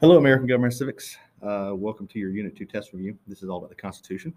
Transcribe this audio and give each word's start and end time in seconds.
Hello, 0.00 0.16
American 0.16 0.46
Government 0.46 0.72
Civics. 0.72 1.18
Uh, 1.42 1.72
welcome 1.74 2.06
to 2.06 2.18
your 2.18 2.30
Unit 2.30 2.56
2 2.56 2.64
test 2.64 2.94
review. 2.94 3.18
This 3.26 3.42
is 3.42 3.50
all 3.50 3.58
about 3.58 3.68
the 3.68 3.76
Constitution. 3.76 4.32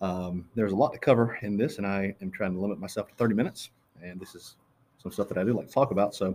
Um, 0.00 0.48
there's 0.56 0.72
a 0.72 0.76
lot 0.76 0.92
to 0.92 0.98
cover 0.98 1.38
in 1.42 1.56
this, 1.56 1.78
and 1.78 1.86
I 1.86 2.16
am 2.20 2.32
trying 2.32 2.52
to 2.52 2.58
limit 2.58 2.80
myself 2.80 3.06
to 3.06 3.14
30 3.14 3.36
minutes. 3.36 3.70
And 4.02 4.18
this 4.18 4.34
is 4.34 4.56
some 5.00 5.12
stuff 5.12 5.28
that 5.28 5.38
I 5.38 5.44
do 5.44 5.52
like 5.52 5.68
to 5.68 5.72
talk 5.72 5.92
about. 5.92 6.16
So 6.16 6.34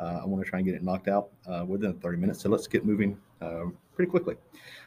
uh, 0.00 0.22
I 0.22 0.26
want 0.26 0.44
to 0.44 0.50
try 0.50 0.58
and 0.58 0.66
get 0.66 0.74
it 0.74 0.82
knocked 0.82 1.06
out 1.06 1.28
uh, 1.46 1.64
within 1.64 2.00
30 2.00 2.18
minutes. 2.18 2.42
So 2.42 2.48
let's 2.48 2.66
get 2.66 2.84
moving 2.84 3.16
um, 3.42 3.76
pretty 3.94 4.10
quickly. 4.10 4.34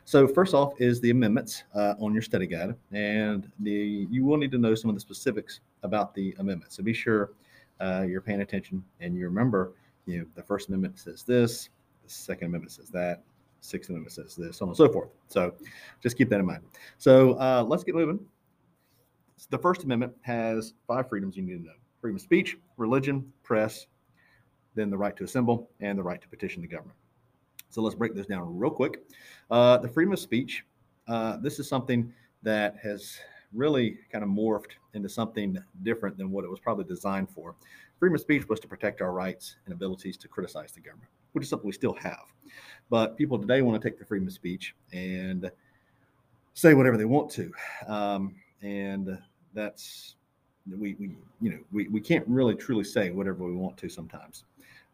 So 0.04 0.28
first 0.28 0.54
off 0.54 0.74
is 0.82 1.00
the 1.00 1.12
amendments 1.12 1.64
uh, 1.74 1.94
on 2.02 2.12
your 2.12 2.24
study 2.24 2.46
guide, 2.46 2.76
and 2.92 3.50
the 3.62 4.06
you 4.12 4.26
will 4.26 4.36
need 4.36 4.52
to 4.52 4.58
know 4.58 4.76
some 4.76 4.90
of 4.90 4.98
the 4.98 5.00
specifics 5.00 5.62
about 5.84 6.14
the 6.14 6.36
amendments. 6.40 6.76
So 6.76 6.84
be 6.84 6.92
sure 6.92 7.32
uh, 7.80 8.04
you're 8.06 8.20
paying 8.20 8.42
attention 8.42 8.84
and 9.00 9.16
you 9.16 9.24
remember, 9.24 9.76
you 10.08 10.20
know, 10.20 10.26
the 10.36 10.44
First 10.44 10.68
Amendment 10.68 11.00
says 11.00 11.24
this, 11.24 11.70
the 12.04 12.10
Second 12.10 12.48
Amendment 12.48 12.72
says 12.72 12.90
that. 12.90 13.24
Sixth 13.62 13.90
Amendment 13.90 14.12
says 14.12 14.36
this, 14.36 14.58
so 14.58 14.66
on 14.66 14.70
and 14.70 14.78
so 14.78 14.92
forth. 14.92 15.10
So 15.28 15.54
just 16.02 16.18
keep 16.18 16.30
that 16.30 16.40
in 16.40 16.46
mind. 16.46 16.64
So 16.98 17.34
uh, 17.40 17.64
let's 17.66 17.84
get 17.84 17.96
moving. 17.96 18.20
The 19.50 19.58
First 19.58 19.84
Amendment 19.84 20.14
has 20.22 20.74
five 20.86 21.08
freedoms 21.08 21.38
you 21.38 21.44
need 21.44 21.60
to 21.60 21.64
know 21.64 21.74
freedom 22.02 22.18
of 22.18 22.22
speech, 22.22 22.58
religion, 22.76 23.32
press, 23.44 23.88
then 24.76 24.90
the 24.90 24.98
right 24.98 25.16
to 25.16 25.24
assemble, 25.24 25.70
and 25.80 25.98
the 25.98 26.04
right 26.04 26.22
to 26.22 26.28
petition 26.28 26.62
the 26.62 26.68
government. 26.68 26.98
So 27.70 27.82
let's 27.82 27.96
break 27.96 28.14
this 28.14 28.28
down 28.28 28.58
real 28.60 28.72
quick. 28.72 29.04
Uh, 29.50 29.78
the 29.78 29.88
freedom 29.88 30.12
of 30.12 30.20
speech, 30.20 30.66
uh, 31.08 31.38
this 31.38 31.60
is 31.60 31.68
something 31.70 32.12
that 32.42 32.76
has 32.84 33.18
really 33.54 34.00
kind 34.12 34.24
of 34.24 34.30
morphed 34.30 34.72
into 34.94 35.08
something 35.08 35.58
different 35.84 36.18
than 36.18 36.30
what 36.30 36.44
it 36.44 36.50
was 36.50 36.60
probably 36.60 36.84
designed 36.84 37.30
for. 37.30 37.56
Freedom 38.00 38.16
of 38.16 38.22
speech 38.22 38.50
was 38.50 38.60
to 38.60 38.68
protect 38.68 39.02
our 39.02 39.14
rights 39.14 39.56
and 39.66 39.74
abilities 39.74 40.18
to 40.18 40.28
criticize 40.28 40.74
the 40.74 40.82
government, 40.82 41.10
which 41.34 41.44
is 41.44 41.50
something 41.50 41.68
we 41.68 41.74
still 41.74 41.94
have. 41.96 42.24
But 42.90 43.18
people 43.18 43.38
today 43.38 43.62
want 43.62 43.82
to 43.82 43.88
take 43.90 44.00
the 44.00 44.06
freedom 44.06 44.28
of 44.28 44.34
speech 44.34 44.76
and 44.92 45.52
say 46.54 46.74
whatever 46.74 46.98
they 46.98 47.06
want 47.06 47.30
to. 47.32 47.52
Um, 47.88 48.36
and 48.62 49.18
that's, 49.54 50.16
we, 50.70 50.96
we, 51.00 51.16
you 51.42 51.52
know, 51.52 51.60
we, 51.72 51.88
we 51.90 52.00
can't 52.00 52.28
really 52.28 52.56
truly 52.56 52.84
say 52.84 53.10
whatever 53.10 53.44
we 53.44 53.54
want 53.54 53.78
to 53.78 53.90
sometimes. 53.90 54.46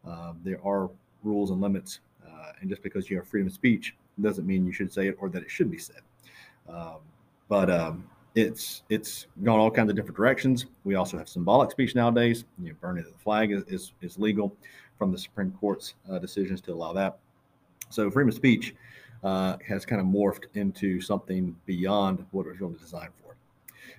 Uh, 0.06 0.32
there 0.42 0.64
are 0.64 0.90
rules 1.22 1.50
and 1.50 1.60
limits. 1.60 2.00
Uh, 2.26 2.52
and 2.60 2.70
just 2.70 2.82
because 2.82 3.10
you 3.10 3.16
have 3.16 3.28
freedom 3.28 3.48
of 3.48 3.54
speech 3.54 3.94
doesn't 4.20 4.46
mean 4.46 4.66
you 4.66 4.72
should 4.72 4.92
say 4.92 5.08
it 5.08 5.16
or 5.20 5.28
that 5.28 5.42
it 5.42 5.50
should 5.50 5.70
be 5.70 5.78
said. 5.78 6.00
Um, 6.68 6.98
but 7.48 7.70
um, 7.70 8.08
it's 8.34 8.82
it's 8.88 9.26
gone 9.42 9.58
all 9.58 9.70
kinds 9.70 9.90
of 9.90 9.96
different 9.96 10.16
directions. 10.16 10.66
We 10.84 10.94
also 10.94 11.18
have 11.18 11.28
symbolic 11.28 11.70
speech 11.70 11.94
nowadays. 11.94 12.44
You 12.62 12.70
know, 12.70 12.76
burning 12.80 13.04
the 13.04 13.18
flag 13.18 13.50
is, 13.50 13.64
is, 13.66 13.92
is 14.00 14.18
legal 14.18 14.54
from 15.00 15.10
the 15.10 15.18
Supreme 15.18 15.50
Court's 15.52 15.94
uh, 16.10 16.18
decisions 16.18 16.60
to 16.60 16.74
allow 16.74 16.92
that. 16.92 17.16
So 17.88 18.10
freedom 18.10 18.28
of 18.28 18.34
speech 18.34 18.74
uh, 19.24 19.56
has 19.66 19.86
kind 19.86 19.98
of 19.98 20.06
morphed 20.06 20.44
into 20.52 21.00
something 21.00 21.56
beyond 21.64 22.26
what 22.32 22.44
it 22.44 22.50
was 22.50 22.60
really 22.60 22.76
designed 22.78 23.12
for. 23.22 23.34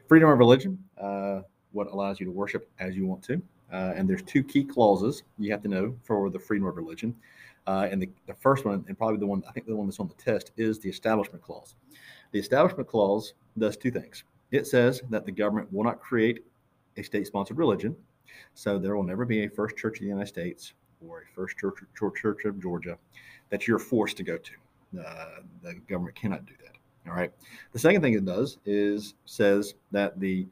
Freedom 0.08 0.30
of 0.30 0.38
religion, 0.38 0.78
uh, 1.00 1.42
what 1.72 1.88
allows 1.88 2.20
you 2.20 2.28
to 2.28 2.32
worship 2.32 2.70
as 2.80 2.96
you 2.96 3.08
want 3.08 3.24
to. 3.24 3.42
Uh, 3.74 3.94
and 3.96 4.08
there's 4.08 4.22
two 4.22 4.44
key 4.44 4.64
clauses 4.64 5.24
you 5.40 5.52
have 5.52 5.64
to 5.64 5.68
know 5.68 5.96
for 6.04 6.30
the 6.30 6.38
freedom 6.38 6.68
of 6.68 6.78
religion. 6.78 7.16
Uh, 7.66 7.88
and 7.90 8.00
the, 8.00 8.10
the 8.28 8.36
first 8.36 8.64
one, 8.64 8.86
and 8.88 8.96
probably 8.96 9.18
the 9.18 9.26
one 9.26 9.42
I 9.50 9.52
think 9.54 9.66
the 9.66 9.76
one 9.76 9.88
that's 9.88 10.00
on 10.00 10.08
the 10.08 10.14
test, 10.14 10.52
is 10.56 10.78
the 10.78 10.90
Establishment 10.90 11.44
Clause. 11.44 11.74
The 12.32 12.40
Establishment 12.40 12.88
Clause 12.88 13.34
does 13.58 13.76
two 13.76 13.90
things. 13.90 14.24
It 14.52 14.68
says 14.68 15.02
that 15.10 15.26
the 15.26 15.32
government 15.32 15.74
will 15.74 15.84
not 15.84 16.00
create 16.00 16.46
a 16.96 17.02
state 17.02 17.26
sponsored 17.26 17.58
religion. 17.58 17.96
So 18.54 18.78
there 18.78 18.96
will 18.96 19.04
never 19.04 19.26
be 19.26 19.46
a 19.46 19.50
First 19.50 19.78
Church 19.78 19.96
of 19.98 20.02
the 20.02 20.08
United 20.08 20.28
States 20.28 20.74
or 21.08 21.22
a 21.22 21.36
First 21.36 21.58
Church, 21.58 21.80
Church 21.96 22.46
of 22.46 22.62
Georgia 22.62 22.98
that 23.50 23.68
you're 23.68 23.80
forced 23.80 24.18
to 24.18 24.24
go 24.24 24.38
to. 24.38 25.02
Uh, 25.06 25.42
the 25.64 25.76
government 25.88 26.16
cannot 26.16 26.46
do 26.46 26.54
that. 26.64 27.10
All 27.10 27.16
right. 27.16 27.32
The 27.74 27.80
second 27.80 28.02
thing 28.02 28.14
it 28.14 28.26
does 28.26 28.58
is 28.66 29.16
says 29.26 29.74
that 29.92 30.20
the 30.20 30.48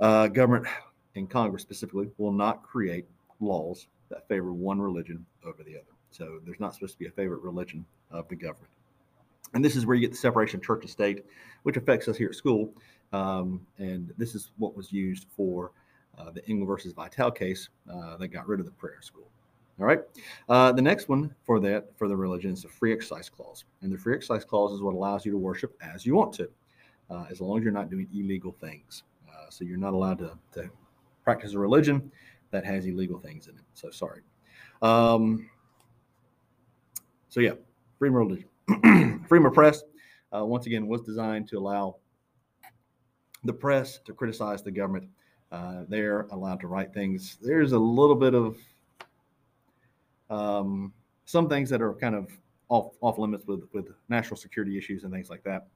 uh, 0.00 0.28
government 0.28 0.66
and 1.14 1.30
Congress 1.30 1.62
specifically 1.62 2.10
will 2.18 2.32
not 2.32 2.62
create 2.62 3.06
laws 3.40 3.86
that 4.08 4.26
favor 4.28 4.52
one 4.52 4.80
religion 4.80 5.24
over 5.44 5.62
the 5.62 5.76
other. 5.76 5.84
So 6.10 6.38
there's 6.44 6.60
not 6.60 6.74
supposed 6.74 6.94
to 6.94 6.98
be 6.98 7.06
a 7.06 7.10
favorite 7.10 7.42
religion 7.42 7.84
of 8.10 8.28
the 8.28 8.36
government. 8.36 8.70
And 9.54 9.64
this 9.64 9.76
is 9.76 9.86
where 9.86 9.94
you 9.94 10.00
get 10.00 10.10
the 10.10 10.16
separation 10.16 10.58
of 10.58 10.64
church 10.64 10.82
and 10.82 10.90
state, 10.90 11.24
which 11.62 11.76
affects 11.76 12.08
us 12.08 12.16
here 12.16 12.28
at 12.28 12.34
school. 12.34 12.72
Um, 13.12 13.64
and 13.78 14.12
this 14.18 14.34
is 14.34 14.50
what 14.58 14.76
was 14.76 14.92
used 14.92 15.26
for 15.36 15.72
uh, 16.18 16.30
the 16.30 16.46
Engel 16.48 16.66
versus 16.66 16.92
Vitale 16.92 17.30
case 17.30 17.68
uh, 17.92 18.16
that 18.16 18.28
got 18.28 18.48
rid 18.48 18.60
of 18.60 18.66
the 18.66 18.72
prayer 18.72 19.00
school. 19.02 19.28
All 19.78 19.84
right. 19.84 20.00
Uh, 20.48 20.72
the 20.72 20.80
next 20.80 21.08
one 21.08 21.34
for 21.44 21.60
that 21.60 21.96
for 21.98 22.08
the 22.08 22.16
religion 22.16 22.52
is 22.52 22.62
the 22.62 22.68
free 22.68 22.92
exercise 22.92 23.28
clause, 23.28 23.64
and 23.82 23.92
the 23.92 23.98
free 23.98 24.14
exercise 24.14 24.44
clause 24.44 24.72
is 24.72 24.80
what 24.80 24.94
allows 24.94 25.26
you 25.26 25.32
to 25.32 25.38
worship 25.38 25.76
as 25.82 26.06
you 26.06 26.14
want 26.14 26.32
to, 26.34 26.48
uh, 27.10 27.26
as 27.30 27.40
long 27.42 27.58
as 27.58 27.64
you're 27.64 27.72
not 27.72 27.90
doing 27.90 28.08
illegal 28.14 28.56
things. 28.58 29.02
Uh, 29.28 29.50
so 29.50 29.64
you're 29.64 29.76
not 29.76 29.92
allowed 29.92 30.18
to, 30.18 30.38
to 30.52 30.70
practice 31.24 31.52
a 31.52 31.58
religion 31.58 32.10
that 32.52 32.64
has 32.64 32.86
illegal 32.86 33.18
things 33.18 33.48
in 33.48 33.54
it. 33.54 33.64
So 33.74 33.90
sorry. 33.90 34.22
Um, 34.80 35.50
so 37.28 37.40
yeah, 37.40 37.52
freedom 37.98 38.16
of 38.16 38.28
religion, 38.28 39.24
freedom 39.28 39.46
of 39.46 39.52
press. 39.52 39.82
Uh, 40.34 40.44
once 40.44 40.66
again, 40.66 40.86
was 40.86 41.02
designed 41.02 41.48
to 41.48 41.58
allow 41.58 41.96
the 43.44 43.52
press 43.52 43.98
to 44.06 44.14
criticize 44.14 44.62
the 44.62 44.70
government. 44.70 45.08
Uh, 45.52 45.84
they're 45.88 46.22
allowed 46.32 46.60
to 46.60 46.66
write 46.66 46.92
things. 46.94 47.36
There's 47.42 47.72
a 47.72 47.78
little 47.78 48.16
bit 48.16 48.34
of 48.34 48.56
um, 50.30 50.92
some 51.24 51.48
things 51.48 51.70
that 51.70 51.82
are 51.82 51.94
kind 51.94 52.14
of 52.14 52.30
off 52.68 52.92
off 53.00 53.18
limits 53.18 53.46
with 53.46 53.62
with 53.72 53.86
national 54.08 54.36
security 54.36 54.76
issues 54.76 55.04
and 55.04 55.12
things 55.12 55.30
like 55.30 55.42
that. 55.44 55.66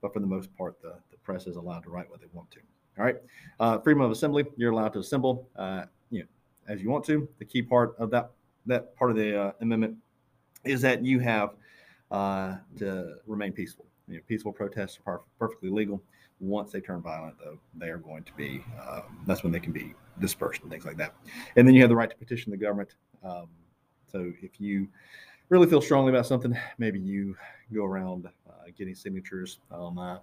But 0.00 0.12
for 0.12 0.20
the 0.20 0.26
most 0.26 0.56
part, 0.56 0.80
the, 0.80 0.94
the 1.10 1.16
press 1.18 1.46
is 1.46 1.56
allowed 1.56 1.82
to 1.84 1.90
write 1.90 2.08
what 2.08 2.20
they 2.20 2.28
want 2.32 2.50
to. 2.52 2.60
All 2.98 3.04
right, 3.04 3.16
uh, 3.60 3.78
freedom 3.78 4.00
of 4.00 4.10
assembly. 4.10 4.44
You're 4.56 4.72
allowed 4.72 4.92
to 4.94 4.98
assemble, 5.00 5.48
uh, 5.56 5.84
you 6.10 6.20
know, 6.20 6.26
as 6.68 6.82
you 6.82 6.90
want 6.90 7.04
to. 7.06 7.28
The 7.38 7.44
key 7.44 7.62
part 7.62 7.94
of 7.98 8.10
that 8.10 8.30
that 8.66 8.94
part 8.96 9.10
of 9.10 9.16
the 9.16 9.40
uh, 9.40 9.52
amendment 9.60 9.96
is 10.64 10.80
that 10.82 11.04
you 11.04 11.18
have 11.20 11.54
uh, 12.10 12.56
to 12.78 13.16
remain 13.26 13.52
peaceful. 13.52 13.86
You 14.08 14.16
know, 14.16 14.20
peaceful 14.26 14.52
protests 14.52 14.98
are 15.06 15.22
perfectly 15.38 15.70
legal. 15.70 16.02
Once 16.40 16.70
they 16.70 16.80
turn 16.80 17.02
violent, 17.02 17.36
though, 17.42 17.58
they 17.74 17.88
are 17.88 17.98
going 17.98 18.22
to 18.24 18.32
be. 18.34 18.64
Um, 18.88 19.02
that's 19.26 19.42
when 19.42 19.52
they 19.52 19.60
can 19.60 19.72
be 19.72 19.94
dispersed 20.20 20.62
and 20.62 20.70
things 20.70 20.84
like 20.84 20.96
that. 20.96 21.14
And 21.56 21.66
then 21.66 21.74
you 21.74 21.80
have 21.80 21.90
the 21.90 21.96
right 21.96 22.08
to 22.08 22.16
petition 22.16 22.50
the 22.50 22.56
government. 22.56 22.94
Um, 23.24 23.48
so 24.10 24.32
if 24.42 24.60
you 24.60 24.88
really 25.48 25.66
feel 25.66 25.80
strongly 25.80 26.10
about 26.10 26.26
something, 26.26 26.56
maybe 26.78 26.98
you 26.98 27.36
go 27.72 27.84
around 27.84 28.26
uh, 28.26 28.52
getting 28.76 28.94
signatures 28.94 29.60
on, 29.70 29.98
uh, 29.98 30.18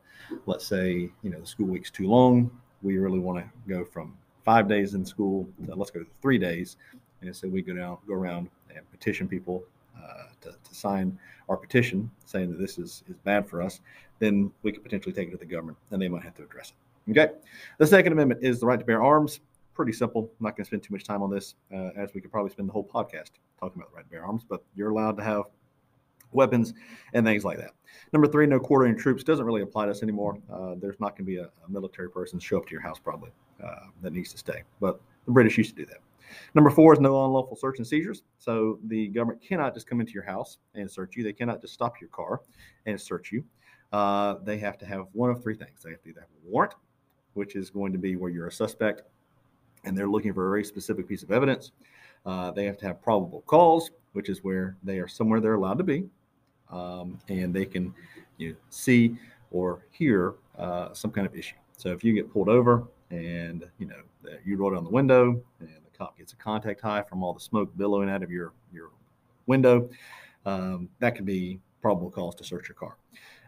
let's 0.46 0.66
say, 0.66 1.10
you 1.24 1.30
know, 1.30 1.40
the 1.40 1.46
school 1.46 1.68
week's 1.68 1.92
too 1.92 2.08
long. 2.08 2.52
We 2.82 2.98
really 2.98 3.20
want 3.20 3.40
to 3.40 3.70
go 3.70 3.86
from 3.86 4.16
five 4.44 4.68
days 4.68 4.94
in 4.94 5.06
school 5.06 5.48
to 5.66 5.76
let's 5.76 5.92
go 5.92 6.02
to 6.02 6.08
three 6.22 6.38
days. 6.38 6.78
And 7.22 7.36
so 7.36 7.48
we 7.48 7.62
go 7.62 7.74
down, 7.74 7.98
go 8.08 8.14
around 8.14 8.50
and 8.76 8.90
petition 8.92 9.28
people 9.28 9.64
uh, 9.98 10.26
to, 10.42 10.50
to, 10.52 10.76
sign 10.76 11.18
our 11.50 11.58
petition 11.58 12.12
saying 12.26 12.52
that 12.52 12.60
this 12.60 12.78
is, 12.78 13.04
is 13.08 13.16
bad 13.24 13.48
for 13.48 13.62
us, 13.62 13.80
then 14.20 14.52
we 14.62 14.72
could 14.72 14.84
potentially 14.84 15.14
take 15.14 15.30
it 15.30 15.32
to 15.32 15.38
the 15.38 15.46
government 15.46 15.78
and 15.92 16.02
they 16.02 16.08
might 16.08 16.22
have 16.22 16.36
to 16.36 16.44
address 16.44 16.74
it. 17.08 17.12
Okay. 17.12 17.34
The 17.78 17.88
Second 17.88 18.14
Amendment 18.14 18.44
is 18.44 18.60
the 18.60 18.66
right 18.66 18.78
to 18.78 18.86
bear 18.86 19.02
arms 19.02 19.40
pretty 19.76 19.92
simple. 19.92 20.32
I'm 20.40 20.44
not 20.44 20.56
going 20.56 20.64
to 20.64 20.66
spend 20.66 20.84
too 20.84 20.94
much 20.94 21.04
time 21.04 21.22
on 21.22 21.30
this, 21.30 21.56
uh, 21.74 21.90
as 21.96 22.14
we 22.14 22.22
could 22.22 22.32
probably 22.32 22.52
spend 22.52 22.68
the 22.68 22.74
whole 22.74 22.88
podcast 22.88 23.32
talking 23.60 23.82
about 23.82 23.92
the 23.92 23.98
right 23.98 24.06
to 24.06 24.10
bear 24.10 24.26
arms, 24.26 24.44
but 24.48 24.64
you're 24.76 24.90
allowed 24.90 25.18
to 25.18 25.24
have 25.24 25.44
weapons 26.32 26.74
and 27.14 27.26
things 27.26 27.46
like 27.46 27.58
that. 27.58 27.72
Number 28.14 28.28
three, 28.28 28.48
no 28.48 28.60
quartering 28.60 28.98
troops 28.98 29.24
doesn't 29.24 29.46
really 29.46 29.62
apply 29.62 29.86
to 29.86 29.92
us 29.92 30.02
anymore. 30.02 30.40
Uh, 30.52 30.76
there's 30.80 31.00
not 31.00 31.10
going 31.12 31.26
to 31.26 31.32
be 31.32 31.38
a, 31.38 31.46
a, 31.46 31.70
military 31.70 32.10
person 32.10 32.40
show 32.40 32.58
up 32.58 32.66
to 32.66 32.72
your 32.72 32.82
house 32.82 33.00
probably 33.00 33.32
uh, 33.64 33.88
that 34.02 34.14
needs 34.14 34.32
to 34.32 34.38
stay, 34.38 34.64
but 34.82 35.00
the 35.26 35.32
British 35.32 35.58
used 35.58 35.76
to 35.76 35.84
do 35.84 35.86
that. 35.86 36.00
Number 36.56 36.70
four 36.70 36.94
is 36.94 37.00
no 37.00 37.24
unlawful 37.24 37.56
search 37.56 37.78
and 37.78 37.88
seizures. 37.88 38.24
So 38.40 38.80
the 38.88 39.08
government 39.10 39.42
cannot 39.42 39.74
just 39.74 39.88
come 39.88 40.00
into 40.00 40.14
your 40.14 40.24
house 40.24 40.58
and 40.74 40.90
search 40.90 41.16
you. 41.16 41.24
They 41.24 41.34
cannot 41.34 41.62
just 41.62 41.74
stop 41.74 42.02
your 42.02 42.10
car 42.10 42.42
and 42.86 43.00
search 43.00 43.32
you. 43.32 43.44
Uh, 43.94 44.36
they 44.44 44.58
have 44.58 44.78
to 44.80 44.86
have 44.86 45.06
one 45.14 45.30
of 45.30 45.42
three 45.42 45.56
things. 45.56 45.84
They 45.84 45.92
have 45.92 46.02
to 46.02 46.10
either 46.10 46.22
have 46.22 46.30
a 46.30 46.50
warrant, 46.50 46.74
which 47.36 47.56
is 47.56 47.70
going 47.70 47.94
to 47.94 48.00
be 48.00 48.16
where 48.16 48.32
you're 48.32 48.48
a 48.48 48.52
suspect 48.52 49.04
and 49.86 49.98
they're 49.98 50.08
looking 50.08 50.34
for 50.34 50.48
a 50.48 50.50
very 50.50 50.64
specific 50.64 51.08
piece 51.08 51.24
of 51.24 51.32
evidence. 51.32 51.72
Uh, 52.26 52.52
they 52.52 52.66
have 52.66 52.78
to 52.78 52.86
have 52.88 53.02
probable 53.02 53.42
cause, 53.46 53.92
which 54.14 54.30
is 54.30 54.44
where 54.44 54.76
they 54.84 55.00
are 55.00 55.08
somewhere 55.08 55.40
they're 55.40 55.54
allowed 55.54 55.78
to 55.78 55.84
be, 55.84 56.06
um, 56.72 57.20
and 57.30 57.54
they 57.54 57.66
can 57.66 57.94
you 58.38 58.50
know, 58.50 58.56
see 58.70 59.16
or 59.52 59.86
hear 59.92 60.34
uh, 60.58 60.92
some 60.94 61.12
kind 61.12 61.28
of 61.28 61.36
issue. 61.36 61.56
So 61.78 61.90
if 61.90 62.04
you 62.04 62.14
get 62.14 62.32
pulled 62.32 62.50
over 62.50 62.88
and 63.12 63.66
you 63.78 63.86
know 63.86 64.02
you 64.44 64.58
roll 64.58 64.72
down 64.72 64.84
the 64.84 64.90
window 64.90 65.40
and 65.60 65.70
the 65.70 65.98
cop 65.98 66.18
gets 66.18 66.34
a 66.34 66.36
contact 66.38 66.82
high 66.82 67.04
from 67.04 67.24
all 67.24 67.34
the 67.34 67.40
smoke 67.40 67.76
billowing 67.78 68.10
out 68.10 68.24
of 68.24 68.32
your 68.32 68.54
your 68.74 68.90
window, 69.46 69.90
um, 70.46 70.90
that 71.00 71.16
could 71.16 71.26
be 71.26 71.60
probable 71.82 72.10
cause 72.10 72.34
to 72.36 72.44
search 72.44 72.68
your 72.68 72.76
car. 72.76 72.98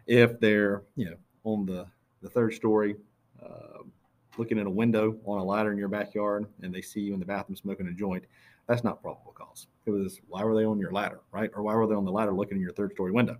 If 0.05 0.39
they're 0.39 0.83
you 0.95 1.09
know 1.09 1.17
on 1.43 1.65
the 1.65 1.87
the 2.21 2.29
third 2.29 2.53
story. 2.53 2.95
Uh, 3.41 3.83
looking 4.37 4.57
in 4.57 4.67
a 4.67 4.71
window 4.71 5.17
on 5.25 5.39
a 5.39 5.43
ladder 5.43 5.71
in 5.71 5.77
your 5.77 5.87
backyard 5.87 6.45
and 6.61 6.73
they 6.73 6.81
see 6.81 7.01
you 7.01 7.13
in 7.13 7.19
the 7.19 7.25
bathroom 7.25 7.55
smoking 7.55 7.87
a 7.87 7.91
joint, 7.91 8.25
that's 8.67 8.83
not 8.83 9.01
probable 9.01 9.31
cause. 9.31 9.67
It 9.85 9.91
was 9.91 10.19
why 10.27 10.43
were 10.43 10.55
they 10.55 10.65
on 10.65 10.79
your 10.79 10.91
ladder, 10.91 11.21
right? 11.31 11.49
Or 11.55 11.63
why 11.63 11.75
were 11.75 11.87
they 11.87 11.95
on 11.95 12.05
the 12.05 12.11
ladder 12.11 12.33
looking 12.33 12.57
in 12.57 12.61
your 12.61 12.73
third 12.73 12.91
story 12.93 13.11
window? 13.11 13.37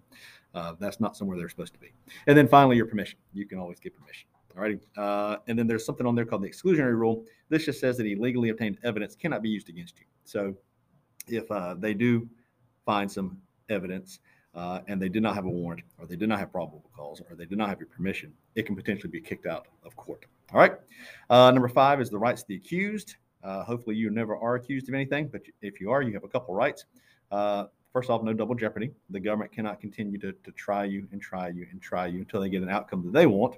Uh, 0.53 0.73
that's 0.79 0.99
not 0.99 1.15
somewhere 1.17 1.37
they're 1.37 1.49
supposed 1.49 1.73
to 1.73 1.79
be. 1.79 1.91
And 2.25 2.37
then 2.37 2.47
finally, 2.47 2.77
your 2.77 2.85
permission. 2.85 3.19
You 3.33 3.45
can 3.45 3.59
always 3.59 3.79
get 3.79 3.93
permission. 3.95 4.27
Alrighty. 4.55 4.79
Uh, 4.97 5.37
and 5.47 5.59
then 5.59 5.67
there's 5.67 5.85
something 5.85 6.07
on 6.07 6.15
there 6.15 6.25
called 6.25 6.41
the 6.41 6.49
exclusionary 6.49 6.97
rule. 6.97 7.25
This 7.49 7.65
just 7.65 7.79
says 7.79 7.97
that 7.97 8.05
illegally 8.05 8.49
obtained 8.49 8.79
evidence 8.83 9.15
cannot 9.15 9.43
be 9.43 9.49
used 9.49 9.69
against 9.69 9.99
you. 9.99 10.05
So 10.23 10.55
if 11.27 11.49
uh, 11.51 11.75
they 11.75 11.93
do 11.93 12.27
find 12.85 13.11
some 13.11 13.37
evidence 13.69 14.19
uh, 14.55 14.79
and 14.87 14.99
they 14.99 15.09
did 15.09 15.21
not 15.21 15.35
have 15.35 15.45
a 15.45 15.49
warrant, 15.49 15.83
or 15.99 16.07
they 16.07 16.15
did 16.15 16.29
not 16.29 16.39
have 16.39 16.51
probable 16.51 16.89
cause, 16.95 17.21
or 17.29 17.35
they 17.35 17.45
did 17.45 17.57
not 17.57 17.69
have 17.69 17.79
your 17.79 17.89
permission, 17.89 18.33
it 18.55 18.65
can 18.65 18.75
potentially 18.75 19.11
be 19.11 19.21
kicked 19.21 19.45
out 19.45 19.67
of 19.83 19.95
court. 19.95 20.25
All 20.53 20.59
right. 20.59 20.73
Uh, 21.29 21.51
number 21.51 21.67
five 21.67 21.99
is 21.99 22.09
the 22.09 22.17
rights 22.17 22.41
of 22.41 22.47
the 22.47 22.55
accused. 22.55 23.17
Uh, 23.43 23.63
hopefully, 23.63 23.95
you 23.95 24.09
never 24.09 24.37
are 24.37 24.55
accused 24.55 24.87
of 24.87 24.95
anything, 24.95 25.27
but 25.27 25.41
if 25.61 25.81
you 25.81 25.91
are, 25.91 26.01
you 26.01 26.13
have 26.13 26.23
a 26.23 26.27
couple 26.27 26.53
rights. 26.53 26.85
Uh, 27.31 27.65
first 27.91 28.09
off, 28.09 28.23
no 28.23 28.33
double 28.33 28.55
jeopardy. 28.55 28.91
The 29.09 29.19
government 29.19 29.51
cannot 29.51 29.81
continue 29.81 30.17
to, 30.19 30.31
to 30.31 30.51
try 30.53 30.85
you 30.85 31.05
and 31.11 31.21
try 31.21 31.49
you 31.49 31.67
and 31.71 31.81
try 31.81 32.07
you 32.07 32.19
until 32.19 32.39
they 32.39 32.49
get 32.49 32.63
an 32.63 32.69
outcome 32.69 33.03
that 33.03 33.13
they 33.13 33.25
want. 33.25 33.57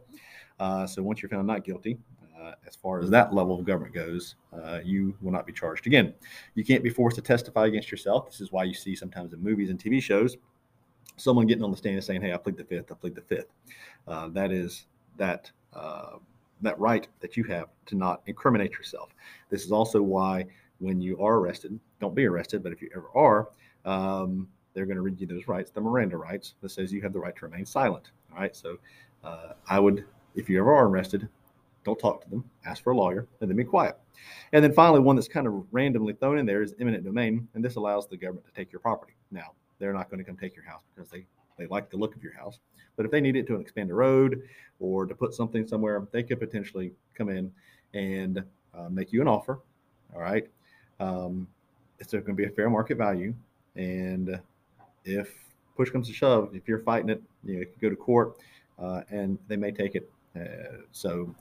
Uh, 0.59 0.88
so 0.88 1.03
once 1.03 1.21
you're 1.21 1.30
found 1.30 1.45
not 1.45 1.63
guilty, 1.63 2.00
uh, 2.41 2.53
as 2.68 2.75
far 2.75 3.00
as 3.01 3.09
that 3.12 3.33
level 3.33 3.59
of 3.59 3.65
government 3.65 3.94
goes, 3.94 4.35
uh, 4.51 4.80
you 4.83 5.15
will 5.21 5.31
not 5.31 5.45
be 5.45 5.53
charged 5.53 5.85
again. 5.85 6.13
You 6.56 6.65
can't 6.65 6.83
be 6.83 6.89
forced 6.89 7.15
to 7.18 7.21
testify 7.21 7.68
against 7.68 7.92
yourself. 7.92 8.25
This 8.31 8.42
is 8.42 8.51
why 8.51 8.63
you 8.63 8.74
see 8.74 8.95
sometimes 8.95 9.33
in 9.33 9.44
movies 9.44 9.69
and 9.69 9.81
TV 9.81 10.01
shows 10.01 10.38
someone 11.18 11.45
getting 11.45 11.63
on 11.63 11.71
the 11.71 11.77
stand 11.77 11.95
and 11.95 12.03
saying, 12.03 12.21
"Hey, 12.21 12.33
I 12.33 12.38
plead 12.38 12.57
the 12.57 12.63
fifth. 12.63 12.92
I 12.92 12.95
plead 12.95 13.13
the 13.13 13.21
fifth. 13.21 13.51
That 14.07 14.51
is 14.51 14.88
that 15.18 15.51
that 16.61 16.79
right 16.79 17.07
that 17.21 17.38
you 17.38 17.44
have 17.45 17.67
to 17.88 17.95
not 17.95 18.21
incriminate 18.25 18.71
yourself. 18.71 19.09
This 19.50 19.63
is 19.63 19.71
also 19.71 20.01
why 20.01 20.45
when 20.79 21.01
you 21.01 21.21
are 21.21 21.35
arrested, 21.35 21.79
don't 22.00 22.15
be 22.15 22.25
arrested, 22.25 22.63
but 22.63 22.71
if 22.71 22.81
you 22.81 22.89
ever 22.95 23.09
are, 23.15 23.50
um, 23.85 24.47
they're 24.73 24.85
going 24.85 24.95
to 24.95 25.01
read 25.01 25.19
you 25.19 25.27
those 25.27 25.47
rights, 25.47 25.71
the 25.71 25.81
Miranda 25.81 26.17
rights, 26.17 26.56
that 26.61 26.69
says 26.69 26.94
you 26.94 27.01
have 27.01 27.13
the 27.13 27.19
right 27.19 27.35
to 27.35 27.45
remain 27.45 27.65
silent. 27.65 28.11
All 28.31 28.39
right. 28.39 28.56
So 28.56 28.77
uh, 29.23 29.53
I 29.67 29.79
would 29.79 30.06
if 30.35 30.50
you 30.50 30.59
ever 30.59 30.73
are 30.73 30.88
arrested, 30.88 31.27
don't 31.83 32.00
talk 32.00 32.23
to 32.23 32.29
them, 32.29 32.44
ask 32.65 32.83
for 32.83 32.91
a 32.91 32.95
lawyer, 32.95 33.27
and 33.41 33.50
then 33.50 33.57
be 33.57 33.63
quiet. 33.63 33.97
And 34.53 34.63
then 34.63 34.73
finally, 34.73 35.00
one 35.00 35.15
that's 35.15 35.27
kind 35.27 35.47
of 35.47 35.65
randomly 35.71 36.13
thrown 36.13 36.38
in 36.38 36.45
there 36.45 36.61
is 36.61 36.75
eminent 36.79 37.03
domain, 37.03 37.47
and 37.53 37.63
this 37.63 37.75
allows 37.75 38.07
the 38.07 38.17
government 38.17 38.45
to 38.45 38.51
take 38.51 38.71
your 38.71 38.79
property. 38.79 39.13
Now, 39.31 39.53
they're 39.79 39.94
not 39.94 40.09
going 40.09 40.19
to 40.19 40.23
come 40.23 40.38
take 40.38 40.56
your 40.56 40.65
house 40.65 40.83
because 40.94 41.09
they, 41.09 41.25
they 41.57 41.67
like 41.67 41.89
the 41.89 41.97
look 41.97 42.15
of 42.15 42.23
your 42.23 42.33
house. 42.33 42.59
But 42.99 43.05
if 43.05 43.13
they 43.13 43.21
need 43.21 43.37
it 43.37 43.47
to 43.47 43.55
expand 43.61 43.91
a 43.91 43.93
road 43.93 44.41
or 44.81 45.05
to 45.05 45.15
put 45.15 45.33
something 45.33 45.65
somewhere, 45.65 46.05
they 46.11 46.21
could 46.21 46.37
potentially 46.37 46.91
come 47.15 47.29
in 47.29 47.49
and 47.93 48.43
uh, 48.73 48.89
make 48.89 49.13
you 49.13 49.21
an 49.21 49.27
offer. 49.29 49.61
All 50.13 50.19
right. 50.19 50.45
Um, 50.99 51.47
it's 51.99 52.11
going 52.11 52.25
to 52.25 52.33
be 52.33 52.43
a 52.43 52.49
fair 52.49 52.69
market 52.69 52.97
value. 52.97 53.33
And 53.77 54.37
if 55.05 55.33
push 55.77 55.91
comes 55.91 56.09
to 56.09 56.13
shove, 56.13 56.53
if 56.53 56.67
you're 56.67 56.79
fighting 56.79 57.09
it, 57.09 57.23
you, 57.45 57.53
know, 57.53 57.59
you 57.61 57.67
can 57.67 57.75
go 57.79 57.89
to 57.89 57.95
court 57.95 58.35
uh, 58.77 59.03
and 59.09 59.39
they 59.47 59.55
may 59.55 59.71
take 59.71 59.95
it 59.95 60.11
uh, 60.35 60.81
so 60.91 61.33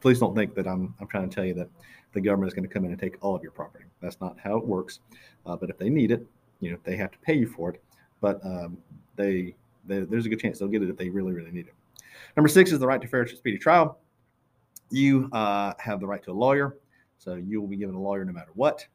please 0.00 0.18
don't 0.18 0.34
think 0.34 0.56
that 0.56 0.66
I'm, 0.66 0.96
I'm 1.00 1.06
trying 1.06 1.30
to 1.30 1.32
tell 1.32 1.44
you 1.44 1.54
that 1.54 1.68
the 2.12 2.20
government 2.20 2.48
is 2.48 2.54
going 2.54 2.66
to 2.66 2.74
come 2.74 2.84
in 2.86 2.90
and 2.90 3.00
take 3.00 3.18
all 3.20 3.36
of 3.36 3.42
your 3.44 3.52
property. 3.52 3.84
That's 4.00 4.20
not 4.20 4.36
how 4.42 4.56
it 4.56 4.66
works. 4.66 4.98
Uh, 5.46 5.54
but 5.54 5.70
if 5.70 5.78
they 5.78 5.90
need 5.90 6.10
it, 6.10 6.26
you 6.58 6.72
know, 6.72 6.78
they 6.82 6.96
have 6.96 7.12
to 7.12 7.18
pay 7.18 7.34
you 7.34 7.46
for 7.46 7.70
it. 7.70 7.80
But 8.20 8.44
um, 8.44 8.78
they, 9.14 9.54
there's 9.86 10.26
a 10.26 10.28
good 10.28 10.40
chance 10.40 10.58
they'll 10.58 10.68
get 10.68 10.82
it 10.82 10.90
if 10.90 10.96
they 10.96 11.08
really, 11.08 11.32
really 11.32 11.50
need 11.50 11.66
it. 11.66 11.74
Number 12.36 12.48
six 12.48 12.72
is 12.72 12.78
the 12.78 12.86
right 12.86 13.00
to 13.00 13.08
fair 13.08 13.22
and 13.22 13.30
speedy 13.30 13.58
trial. 13.58 13.98
You 14.90 15.28
uh, 15.32 15.72
have 15.78 16.00
the 16.00 16.06
right 16.06 16.22
to 16.24 16.32
a 16.32 16.34
lawyer, 16.34 16.76
so 17.18 17.34
you 17.34 17.60
will 17.60 17.68
be 17.68 17.76
given 17.76 17.94
a 17.94 18.00
lawyer 18.00 18.24
no 18.24 18.32
matter 18.32 18.50
what. 18.54 18.86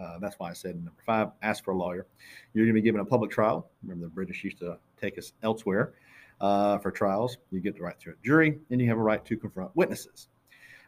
Uh, 0.00 0.18
that's 0.20 0.38
why 0.38 0.50
I 0.50 0.52
said 0.52 0.76
number 0.76 1.02
five, 1.04 1.28
ask 1.42 1.64
for 1.64 1.72
a 1.72 1.76
lawyer. 1.76 2.06
You're 2.54 2.64
going 2.64 2.74
to 2.74 2.80
be 2.80 2.84
given 2.84 3.00
a 3.00 3.04
public 3.04 3.30
trial. 3.30 3.70
Remember, 3.82 4.06
the 4.06 4.10
British 4.10 4.42
used 4.42 4.58
to 4.58 4.78
take 5.00 5.18
us 5.18 5.32
elsewhere 5.42 5.94
uh, 6.40 6.78
for 6.78 6.90
trials. 6.90 7.38
You 7.50 7.60
get 7.60 7.76
the 7.76 7.82
right 7.82 7.98
to 8.00 8.10
a 8.10 8.14
jury, 8.24 8.58
and 8.70 8.80
you 8.80 8.88
have 8.88 8.98
a 8.98 9.02
right 9.02 9.24
to 9.24 9.36
confront 9.36 9.74
witnesses. 9.76 10.28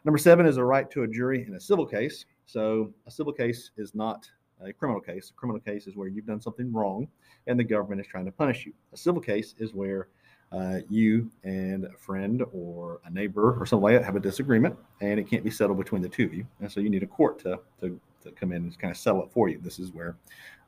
Number 0.03 0.17
seven 0.17 0.45
is 0.45 0.57
a 0.57 0.63
right 0.63 0.89
to 0.91 1.03
a 1.03 1.07
jury 1.07 1.45
in 1.47 1.55
a 1.55 1.59
civil 1.59 1.85
case. 1.85 2.25
So, 2.45 2.93
a 3.07 3.11
civil 3.11 3.33
case 3.33 3.71
is 3.77 3.95
not 3.95 4.29
a 4.63 4.73
criminal 4.73 5.01
case. 5.01 5.29
A 5.29 5.33
criminal 5.33 5.59
case 5.59 5.87
is 5.87 5.95
where 5.95 6.07
you've 6.07 6.25
done 6.25 6.41
something 6.41 6.71
wrong 6.71 7.07
and 7.47 7.59
the 7.59 7.63
government 7.63 8.01
is 8.01 8.07
trying 8.07 8.25
to 8.25 8.31
punish 8.31 8.65
you. 8.65 8.73
A 8.93 8.97
civil 8.97 9.21
case 9.21 9.55
is 9.57 9.73
where 9.73 10.07
uh, 10.51 10.79
you 10.89 11.29
and 11.43 11.85
a 11.85 11.97
friend 11.97 12.43
or 12.53 13.01
a 13.05 13.09
neighbor 13.09 13.57
or 13.59 13.65
somebody 13.65 14.01
have 14.01 14.15
a 14.15 14.19
disagreement 14.19 14.75
and 15.01 15.19
it 15.19 15.29
can't 15.29 15.43
be 15.43 15.51
settled 15.51 15.77
between 15.77 16.01
the 16.01 16.09
two 16.09 16.25
of 16.25 16.33
you. 16.33 16.45
And 16.61 16.71
so 16.71 16.79
you 16.79 16.89
need 16.89 17.03
a 17.03 17.07
court 17.07 17.39
to, 17.39 17.59
to, 17.81 17.99
to 18.23 18.31
come 18.31 18.51
in 18.51 18.63
and 18.63 18.79
kind 18.79 18.91
of 18.91 18.97
settle 18.97 19.23
it 19.23 19.31
for 19.31 19.49
you. 19.49 19.59
This 19.61 19.79
is 19.79 19.91
where 19.91 20.15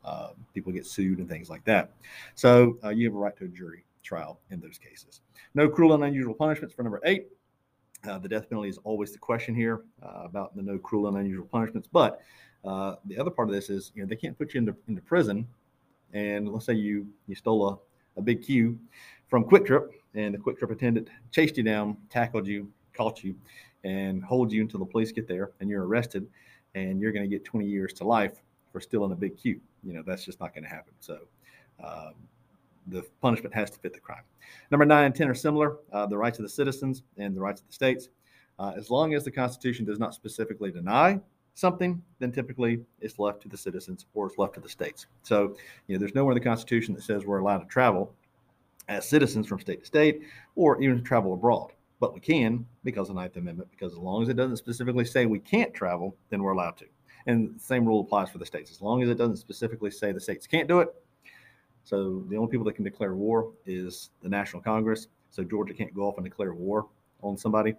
uh, 0.04 0.30
people 0.54 0.72
get 0.72 0.86
sued 0.86 1.20
and 1.20 1.30
things 1.30 1.50
like 1.50 1.64
that. 1.66 1.92
So 2.36 2.78
uh, 2.84 2.90
you 2.90 3.06
have 3.08 3.16
a 3.16 3.20
right 3.20 3.36
to 3.38 3.46
a 3.46 3.50
jury 3.50 3.84
trial 4.04 4.40
in 4.52 4.60
those 4.60 4.78
cases. 4.78 5.22
No 5.54 5.70
cruel 5.70 5.94
and 5.94 6.04
unusual 6.04 6.34
punishments 6.34 6.74
for 6.74 6.84
number 6.84 7.02
eight. 7.06 7.28
Uh, 8.08 8.18
the 8.18 8.30
death 8.30 8.50
penalty 8.50 8.70
is 8.70 8.78
always 8.84 9.12
the 9.12 9.18
question 9.18 9.56
here 9.56 9.82
uh, 10.04 10.24
about 10.24 10.56
the 10.56 10.62
no 10.62 10.78
cruel 10.78 11.08
and 11.08 11.18
unusual 11.18 11.48
punishments. 11.52 11.90
But 11.92 12.22
uh, 12.66 12.96
the 13.06 13.18
other 13.18 13.32
part 13.32 13.50
of 13.50 13.56
this 13.56 13.70
is, 13.70 13.92
you 13.96 14.02
know, 14.02 14.08
they 14.08 14.16
can't 14.16 14.38
put 14.38 14.54
you 14.54 14.60
into, 14.60 14.76
into 14.88 15.02
prison. 15.02 15.48
And 16.14 16.50
let's 16.50 16.66
say 16.66 16.74
you 16.74 17.08
you 17.28 17.36
stole 17.36 17.68
a, 17.70 18.20
a 18.20 18.22
big 18.22 18.44
Q 18.44 18.80
from 19.28 19.44
QuikTrip, 19.44 19.90
and 20.16 20.34
the 20.34 20.38
QuikTrip 20.38 20.72
attendant 20.72 21.10
chased 21.32 21.58
you 21.58 21.64
down, 21.64 21.98
tackled 22.10 22.48
you, 22.48 22.72
caught 22.94 23.24
you, 23.24 23.36
and 23.84 24.24
hold 24.24 24.52
you 24.52 24.62
until 24.62 24.80
the 24.80 24.86
police 24.86 25.12
get 25.12 25.28
there, 25.28 25.52
and 25.60 25.70
you're 25.70 25.86
arrested, 25.86 26.28
and 26.76 27.02
you're 27.02 27.12
going 27.12 27.30
to 27.30 27.30
get 27.30 27.44
20 27.44 27.66
years 27.66 27.94
to 27.94 28.06
life 28.06 28.42
for 28.72 28.80
stealing 28.80 29.12
a 29.12 29.16
big 29.16 29.38
Q. 29.38 29.60
You 29.84 29.94
know, 29.94 30.04
that's 30.06 30.24
just 30.24 30.40
not 30.40 30.54
going 30.54 30.64
to 30.64 30.70
happen. 30.70 30.94
So. 31.00 31.20
Um, 31.84 32.14
the 32.88 33.04
punishment 33.22 33.54
has 33.54 33.70
to 33.72 33.80
fit 33.80 33.94
the 33.94 34.00
crime. 34.00 34.24
Number 34.72 34.86
nine 34.86 35.06
and 35.06 35.16
10 35.16 35.30
are 35.30 35.36
similar 35.36 35.78
uh, 35.92 36.06
the 36.06 36.18
rights 36.18 36.40
of 36.40 36.44
the 36.44 36.50
citizens 36.50 37.04
and 37.18 37.36
the 37.36 37.42
rights 37.42 37.62
of 37.62 37.68
the 37.68 37.74
states. 37.74 38.10
Uh, 38.60 38.74
as 38.76 38.90
long 38.90 39.14
as 39.14 39.24
the 39.24 39.32
Constitution 39.32 39.86
does 39.86 40.00
not 40.00 40.14
specifically 40.14 40.72
deny 40.72 41.20
something, 41.58 42.00
then 42.20 42.32
typically 42.32 42.80
it's 43.02 43.18
left 43.18 43.42
to 43.42 43.50
the 43.50 43.58
citizens 43.58 44.06
or 44.14 44.28
it's 44.28 44.38
left 44.38 44.54
to 44.54 44.60
the 44.60 44.70
states. 44.70 45.08
So, 45.24 45.56
you 45.88 45.96
know, 45.96 46.00
there's 46.00 46.14
nowhere 46.14 46.34
in 46.34 46.38
the 46.38 46.44
Constitution 46.44 46.94
that 46.94 47.02
says 47.02 47.26
we're 47.26 47.40
allowed 47.40 47.60
to 47.60 47.66
travel 47.66 48.14
as 48.90 49.10
citizens 49.10 49.48
from 49.48 49.60
state 49.60 49.80
to 49.80 49.86
state 49.86 50.22
or 50.56 50.80
even 50.80 51.04
travel 51.04 51.34
abroad. 51.34 51.72
But 52.00 52.14
we 52.14 52.20
can 52.20 52.64
because 52.84 53.10
of 53.10 53.16
the 53.16 53.22
Ninth 53.22 53.38
Amendment, 53.38 53.72
because 53.72 53.94
as 53.94 53.98
long 53.98 54.22
as 54.22 54.30
it 54.30 54.36
doesn't 54.36 54.58
specifically 54.58 55.04
say 55.04 55.26
we 55.26 55.40
can't 55.40 55.74
travel, 55.74 56.16
then 56.30 56.44
we're 56.44 56.52
allowed 56.52 56.78
to. 56.78 56.86
And 57.26 57.56
the 57.56 57.60
same 57.60 57.86
rule 57.86 58.02
applies 58.02 58.30
for 58.30 58.38
the 58.38 58.46
states. 58.46 58.70
As 58.70 58.80
long 58.80 59.02
as 59.02 59.10
it 59.10 59.18
doesn't 59.18 59.38
specifically 59.38 59.90
say 59.90 60.12
the 60.12 60.22
states 60.22 60.46
can't 60.46 60.68
do 60.68 60.80
it, 60.82 60.94
so 61.84 62.24
the 62.30 62.38
only 62.38 62.52
people 62.52 62.66
that 62.66 62.74
can 62.74 62.84
declare 62.84 63.16
war 63.16 63.52
is 63.66 64.12
the 64.22 64.30
National 64.30 64.62
Congress. 64.62 65.08
So 65.32 65.44
Georgia 65.44 65.74
can't 65.74 65.94
go 65.96 66.04
off 66.04 66.18
and 66.18 66.24
declare 66.24 66.54
war 66.54 66.86
on 67.24 67.36
somebody. 67.36 67.74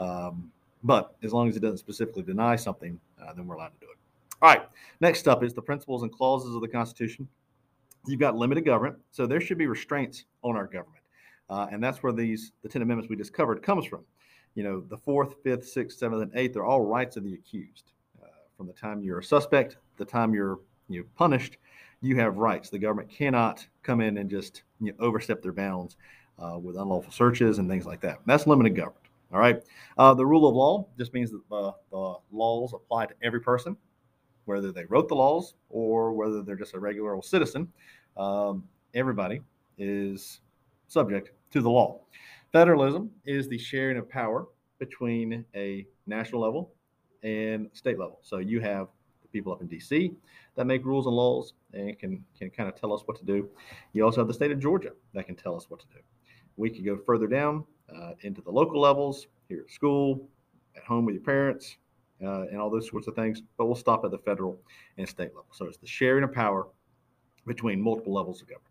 Um, 0.00 0.50
but 0.82 1.14
as 1.22 1.32
long 1.32 1.48
as 1.48 1.56
it 1.56 1.60
doesn't 1.60 1.78
specifically 1.78 2.22
deny 2.22 2.56
something, 2.56 2.98
uh, 3.20 3.32
then 3.34 3.46
we're 3.46 3.54
allowed 3.54 3.68
to 3.68 3.80
do 3.80 3.86
it. 3.86 3.98
All 4.42 4.48
right. 4.48 4.66
Next 5.00 5.28
up 5.28 5.42
is 5.42 5.52
the 5.54 5.62
principles 5.62 6.02
and 6.02 6.12
clauses 6.12 6.54
of 6.54 6.60
the 6.60 6.68
Constitution. 6.68 7.28
You've 8.06 8.20
got 8.20 8.36
limited 8.36 8.64
government, 8.64 8.96
so 9.10 9.26
there 9.26 9.40
should 9.40 9.58
be 9.58 9.66
restraints 9.66 10.24
on 10.42 10.56
our 10.56 10.66
government, 10.66 11.02
uh, 11.50 11.66
and 11.70 11.84
that's 11.84 12.02
where 12.02 12.12
these 12.12 12.52
the 12.62 12.68
Ten 12.68 12.80
Amendments 12.80 13.10
we 13.10 13.16
just 13.16 13.34
covered 13.34 13.62
comes 13.62 13.84
from. 13.84 14.04
You 14.54 14.64
know, 14.64 14.80
the 14.80 14.96
fourth, 14.96 15.34
fifth, 15.42 15.68
sixth, 15.68 15.98
seventh, 15.98 16.22
and 16.22 16.32
eighth 16.34 16.56
are 16.56 16.64
all 16.64 16.80
rights 16.80 17.16
of 17.16 17.24
the 17.24 17.34
accused. 17.34 17.92
Uh, 18.22 18.26
from 18.56 18.66
the 18.66 18.72
time 18.72 19.02
you're 19.02 19.18
a 19.18 19.24
suspect, 19.24 19.76
the 19.98 20.04
time 20.04 20.32
you're 20.32 20.60
you 20.88 21.00
know, 21.00 21.06
punished, 21.14 21.58
you 22.00 22.16
have 22.16 22.38
rights. 22.38 22.70
The 22.70 22.78
government 22.78 23.10
cannot 23.10 23.66
come 23.82 24.00
in 24.00 24.16
and 24.16 24.30
just 24.30 24.62
you 24.80 24.92
know, 24.92 24.98
overstep 24.98 25.42
their 25.42 25.52
bounds 25.52 25.96
uh, 26.38 26.58
with 26.58 26.76
unlawful 26.76 27.12
searches 27.12 27.58
and 27.58 27.68
things 27.68 27.84
like 27.86 28.00
that. 28.00 28.20
That's 28.26 28.46
limited 28.46 28.74
government. 28.74 28.99
All 29.32 29.38
right. 29.38 29.62
Uh, 29.96 30.14
the 30.14 30.26
rule 30.26 30.48
of 30.48 30.54
law 30.54 30.88
just 30.98 31.14
means 31.14 31.30
that 31.30 31.48
the, 31.48 31.72
the 31.90 32.16
laws 32.32 32.72
apply 32.74 33.06
to 33.06 33.14
every 33.22 33.40
person, 33.40 33.76
whether 34.44 34.72
they 34.72 34.84
wrote 34.86 35.08
the 35.08 35.14
laws 35.14 35.54
or 35.68 36.12
whether 36.12 36.42
they're 36.42 36.56
just 36.56 36.74
a 36.74 36.80
regular 36.80 37.14
old 37.14 37.24
citizen. 37.24 37.68
Um, 38.16 38.64
everybody 38.94 39.40
is 39.78 40.40
subject 40.88 41.30
to 41.52 41.60
the 41.60 41.70
law. 41.70 42.00
Federalism 42.52 43.10
is 43.24 43.48
the 43.48 43.58
sharing 43.58 43.96
of 43.96 44.08
power 44.08 44.48
between 44.78 45.44
a 45.54 45.86
national 46.06 46.40
level 46.40 46.72
and 47.22 47.68
state 47.72 47.98
level. 47.98 48.18
So 48.22 48.38
you 48.38 48.60
have 48.60 48.88
people 49.32 49.52
up 49.52 49.60
in 49.60 49.68
D.C. 49.68 50.12
that 50.56 50.64
make 50.64 50.84
rules 50.84 51.06
and 51.06 51.14
laws 51.14 51.54
and 51.72 51.96
can 51.98 52.24
can 52.36 52.50
kind 52.50 52.68
of 52.68 52.74
tell 52.74 52.92
us 52.92 53.02
what 53.04 53.16
to 53.18 53.24
do. 53.24 53.48
You 53.92 54.04
also 54.04 54.20
have 54.20 54.28
the 54.28 54.34
state 54.34 54.50
of 54.50 54.58
Georgia 54.58 54.90
that 55.14 55.26
can 55.26 55.36
tell 55.36 55.54
us 55.54 55.70
what 55.70 55.78
to 55.80 55.86
do. 55.86 56.00
We 56.56 56.70
could 56.70 56.84
go 56.84 56.98
further 57.06 57.28
down 57.28 57.64
uh, 57.96 58.12
into 58.22 58.40
the 58.40 58.50
local 58.50 58.80
levels 58.80 59.26
here 59.48 59.64
at 59.66 59.70
school, 59.70 60.28
at 60.76 60.82
home 60.84 61.04
with 61.04 61.14
your 61.14 61.24
parents, 61.24 61.76
uh, 62.22 62.42
and 62.42 62.58
all 62.60 62.70
those 62.70 62.88
sorts 62.88 63.06
of 63.06 63.14
things. 63.14 63.42
But 63.56 63.66
we'll 63.66 63.76
stop 63.76 64.04
at 64.04 64.10
the 64.10 64.18
federal 64.18 64.58
and 64.98 65.08
state 65.08 65.28
level. 65.28 65.46
So 65.52 65.66
it's 65.66 65.78
the 65.78 65.86
sharing 65.86 66.24
of 66.24 66.32
power 66.32 66.68
between 67.46 67.80
multiple 67.80 68.12
levels 68.12 68.40
of 68.42 68.48
government. 68.48 68.66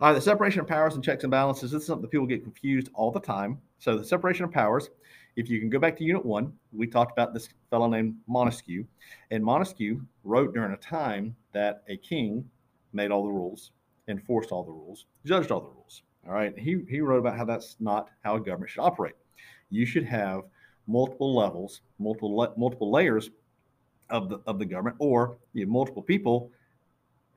All 0.00 0.08
right, 0.08 0.14
the 0.14 0.20
separation 0.20 0.60
of 0.60 0.66
powers 0.66 0.94
and 0.94 1.02
checks 1.02 1.24
and 1.24 1.30
balances. 1.30 1.70
This 1.70 1.80
is 1.82 1.86
something 1.86 2.02
that 2.02 2.10
people 2.10 2.26
get 2.26 2.42
confused 2.42 2.90
all 2.92 3.10
the 3.10 3.20
time. 3.20 3.58
So 3.78 3.96
the 3.96 4.04
separation 4.04 4.44
of 4.44 4.52
powers. 4.52 4.90
If 5.36 5.50
you 5.50 5.60
can 5.60 5.68
go 5.68 5.78
back 5.78 5.96
to 5.98 6.04
Unit 6.04 6.24
One, 6.24 6.52
we 6.72 6.86
talked 6.86 7.12
about 7.12 7.34
this 7.34 7.48
fellow 7.68 7.88
named 7.88 8.14
Montesquieu, 8.26 8.86
and 9.30 9.44
Montesquieu 9.44 10.00
wrote 10.24 10.54
during 10.54 10.72
a 10.72 10.78
time 10.78 11.36
that 11.52 11.82
a 11.88 11.96
king 11.96 12.48
made 12.92 13.10
all 13.10 13.24
the 13.24 13.32
rules, 13.32 13.72
enforced 14.08 14.50
all 14.50 14.64
the 14.64 14.72
rules, 14.72 15.04
judged 15.24 15.50
all 15.50 15.60
the 15.60 15.68
rules. 15.68 16.02
All 16.26 16.34
right, 16.34 16.56
he 16.58 16.82
he 16.88 17.00
wrote 17.00 17.18
about 17.18 17.36
how 17.36 17.44
that's 17.44 17.76
not 17.78 18.08
how 18.24 18.36
a 18.36 18.40
government 18.40 18.70
should 18.70 18.82
operate. 18.82 19.14
You 19.70 19.86
should 19.86 20.04
have 20.04 20.42
multiple 20.86 21.34
levels, 21.34 21.82
multiple 21.98 22.54
multiple 22.56 22.90
layers 22.90 23.30
of 24.10 24.28
the 24.28 24.40
of 24.46 24.58
the 24.58 24.64
government, 24.64 24.96
or 24.98 25.38
you 25.52 25.62
have 25.62 25.68
multiple 25.68 26.02
people 26.02 26.50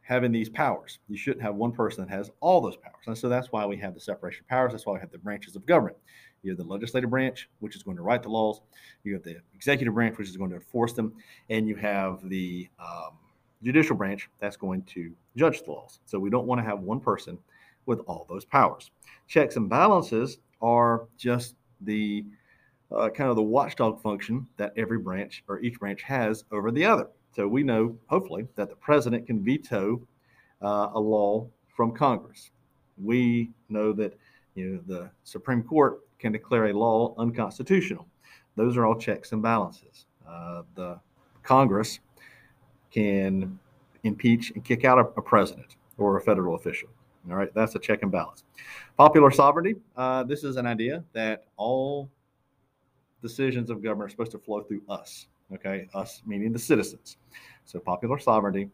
having 0.01 0.31
these 0.31 0.49
powers. 0.49 0.97
You 1.07 1.17
shouldn't 1.17 1.43
have 1.43 1.53
one 1.53 1.71
person 1.71 2.03
that 2.03 2.11
has 2.11 2.31
all 2.39 2.61
those 2.61 2.77
powers. 2.77 3.03
And 3.05 3.15
so 3.15 3.29
that's 3.29 3.51
why 3.51 3.65
we 3.67 3.77
have 3.77 3.93
the 3.93 3.99
separation 3.99 4.43
of 4.43 4.47
powers. 4.47 4.71
That's 4.71 4.87
why 4.87 4.93
we 4.93 4.99
have 4.99 5.11
the 5.11 5.19
branches 5.19 5.55
of 5.55 5.67
government. 5.67 5.97
You 6.41 6.49
have 6.49 6.57
the 6.57 6.63
legislative 6.63 7.11
branch, 7.11 7.47
which 7.59 7.75
is 7.75 7.83
going 7.83 7.97
to 7.97 8.01
write 8.01 8.23
the 8.23 8.29
laws. 8.29 8.61
You 9.03 9.13
have 9.13 9.21
the 9.21 9.37
executive 9.53 9.93
branch, 9.93 10.17
which 10.17 10.27
is 10.27 10.35
going 10.35 10.49
to 10.49 10.55
enforce 10.55 10.93
them. 10.93 11.13
And 11.51 11.67
you 11.67 11.75
have 11.75 12.27
the 12.27 12.67
um, 12.79 13.19
judicial 13.63 13.95
branch 13.95 14.29
that's 14.39 14.57
going 14.57 14.81
to 14.83 15.11
judge 15.35 15.61
the 15.61 15.71
laws. 15.71 15.99
So 16.05 16.17
we 16.17 16.31
don't 16.31 16.47
want 16.47 16.59
to 16.59 16.65
have 16.65 16.79
one 16.79 16.99
person 16.99 17.37
with 17.85 17.99
all 18.07 18.25
those 18.29 18.45
powers. 18.45 18.91
Checks 19.27 19.55
and 19.55 19.69
balances 19.69 20.39
are 20.61 21.07
just 21.17 21.55
the 21.81 22.25
uh, 22.91 23.09
kind 23.09 23.29
of 23.29 23.35
the 23.35 23.43
watchdog 23.43 24.01
function 24.01 24.47
that 24.57 24.73
every 24.75 24.97
branch 24.97 25.43
or 25.47 25.59
each 25.59 25.79
branch 25.79 26.01
has 26.01 26.43
over 26.51 26.71
the 26.71 26.85
other. 26.85 27.07
So 27.35 27.47
we 27.47 27.63
know, 27.63 27.95
hopefully, 28.07 28.47
that 28.55 28.69
the 28.69 28.75
president 28.75 29.27
can 29.27 29.43
veto 29.43 30.01
uh, 30.61 30.89
a 30.93 30.99
law 30.99 31.47
from 31.75 31.93
Congress. 31.93 32.51
We 33.01 33.51
know 33.69 33.93
that 33.93 34.17
you 34.55 34.67
know 34.67 34.81
the 34.87 35.11
Supreme 35.23 35.63
Court 35.63 35.99
can 36.17 36.31
declare 36.31 36.67
a 36.67 36.73
law 36.73 37.13
unconstitutional. 37.17 38.07
Those 38.55 38.75
are 38.75 38.85
all 38.85 38.95
checks 38.95 39.31
and 39.31 39.41
balances. 39.41 40.05
Uh, 40.27 40.63
the 40.75 40.99
Congress 41.43 41.99
can 42.91 43.57
impeach 44.03 44.51
and 44.51 44.63
kick 44.63 44.83
out 44.83 44.97
a, 44.97 45.05
a, 45.17 45.21
president 45.21 45.77
or 45.97 46.17
a 46.17 46.21
federal 46.21 46.55
official. 46.55 46.89
All 47.31 47.37
right, 47.37 47.53
that's 47.53 47.75
a 47.75 47.79
check 47.79 48.03
and 48.03 48.11
balance. 48.11 48.43
Popular 48.97 49.31
sovereignty. 49.31 49.75
Uh, 49.95 50.23
this 50.23 50.43
is 50.43 50.57
an 50.57 50.65
idea 50.65 51.03
that 51.13 51.45
all 51.57 52.09
decisions 53.21 53.69
of 53.69 53.83
government 53.83 54.07
are 54.07 54.11
supposed 54.11 54.31
to 54.31 54.39
flow 54.39 54.61
through 54.61 54.81
us. 54.89 55.27
Okay, 55.53 55.89
us 55.93 56.21
meaning 56.25 56.51
the 56.53 56.59
citizens. 56.59 57.17
So 57.65 57.79
popular 57.79 58.19
sovereignty 58.19 58.69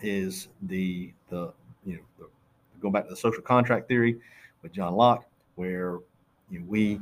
is 0.00 0.48
the 0.62 1.12
the 1.28 1.52
you 1.84 1.94
know 1.94 2.02
the, 2.18 2.28
going 2.80 2.92
back 2.92 3.04
to 3.04 3.10
the 3.10 3.16
social 3.16 3.42
contract 3.42 3.88
theory 3.88 4.18
with 4.62 4.72
John 4.72 4.94
Locke, 4.94 5.26
where 5.54 5.98
you 6.50 6.60
know, 6.60 6.66
we 6.68 7.00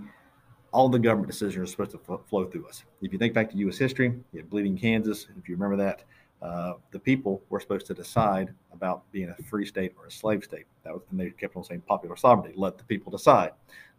all 0.72 0.88
the 0.88 0.98
government 0.98 1.30
decisions 1.30 1.56
are 1.56 1.66
supposed 1.66 1.90
to 1.92 2.20
flow 2.28 2.44
through 2.46 2.68
us. 2.68 2.84
If 3.02 3.12
you 3.12 3.18
think 3.18 3.34
back 3.34 3.50
to 3.50 3.56
U.S. 3.58 3.76
history, 3.76 4.14
you 4.32 4.40
had 4.40 4.48
Bleeding 4.48 4.78
Kansas. 4.78 5.26
If 5.36 5.48
you 5.48 5.56
remember 5.56 5.76
that, 5.82 6.04
uh, 6.42 6.74
the 6.90 6.98
people 6.98 7.42
were 7.50 7.60
supposed 7.60 7.86
to 7.86 7.94
decide 7.94 8.54
about 8.72 9.10
being 9.12 9.28
a 9.28 9.42
free 9.42 9.66
state 9.66 9.94
or 9.98 10.06
a 10.06 10.10
slave 10.10 10.42
state. 10.44 10.64
That 10.84 10.94
was, 10.94 11.02
and 11.10 11.20
they 11.20 11.30
kept 11.30 11.56
on 11.56 11.64
saying 11.64 11.82
popular 11.82 12.16
sovereignty. 12.16 12.54
Let 12.56 12.78
the 12.78 12.84
people 12.84 13.10
decide. 13.10 13.52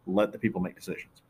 Let 0.08 0.32
the 0.32 0.40
people 0.40 0.62
make 0.62 0.76
decisions. 0.76 1.22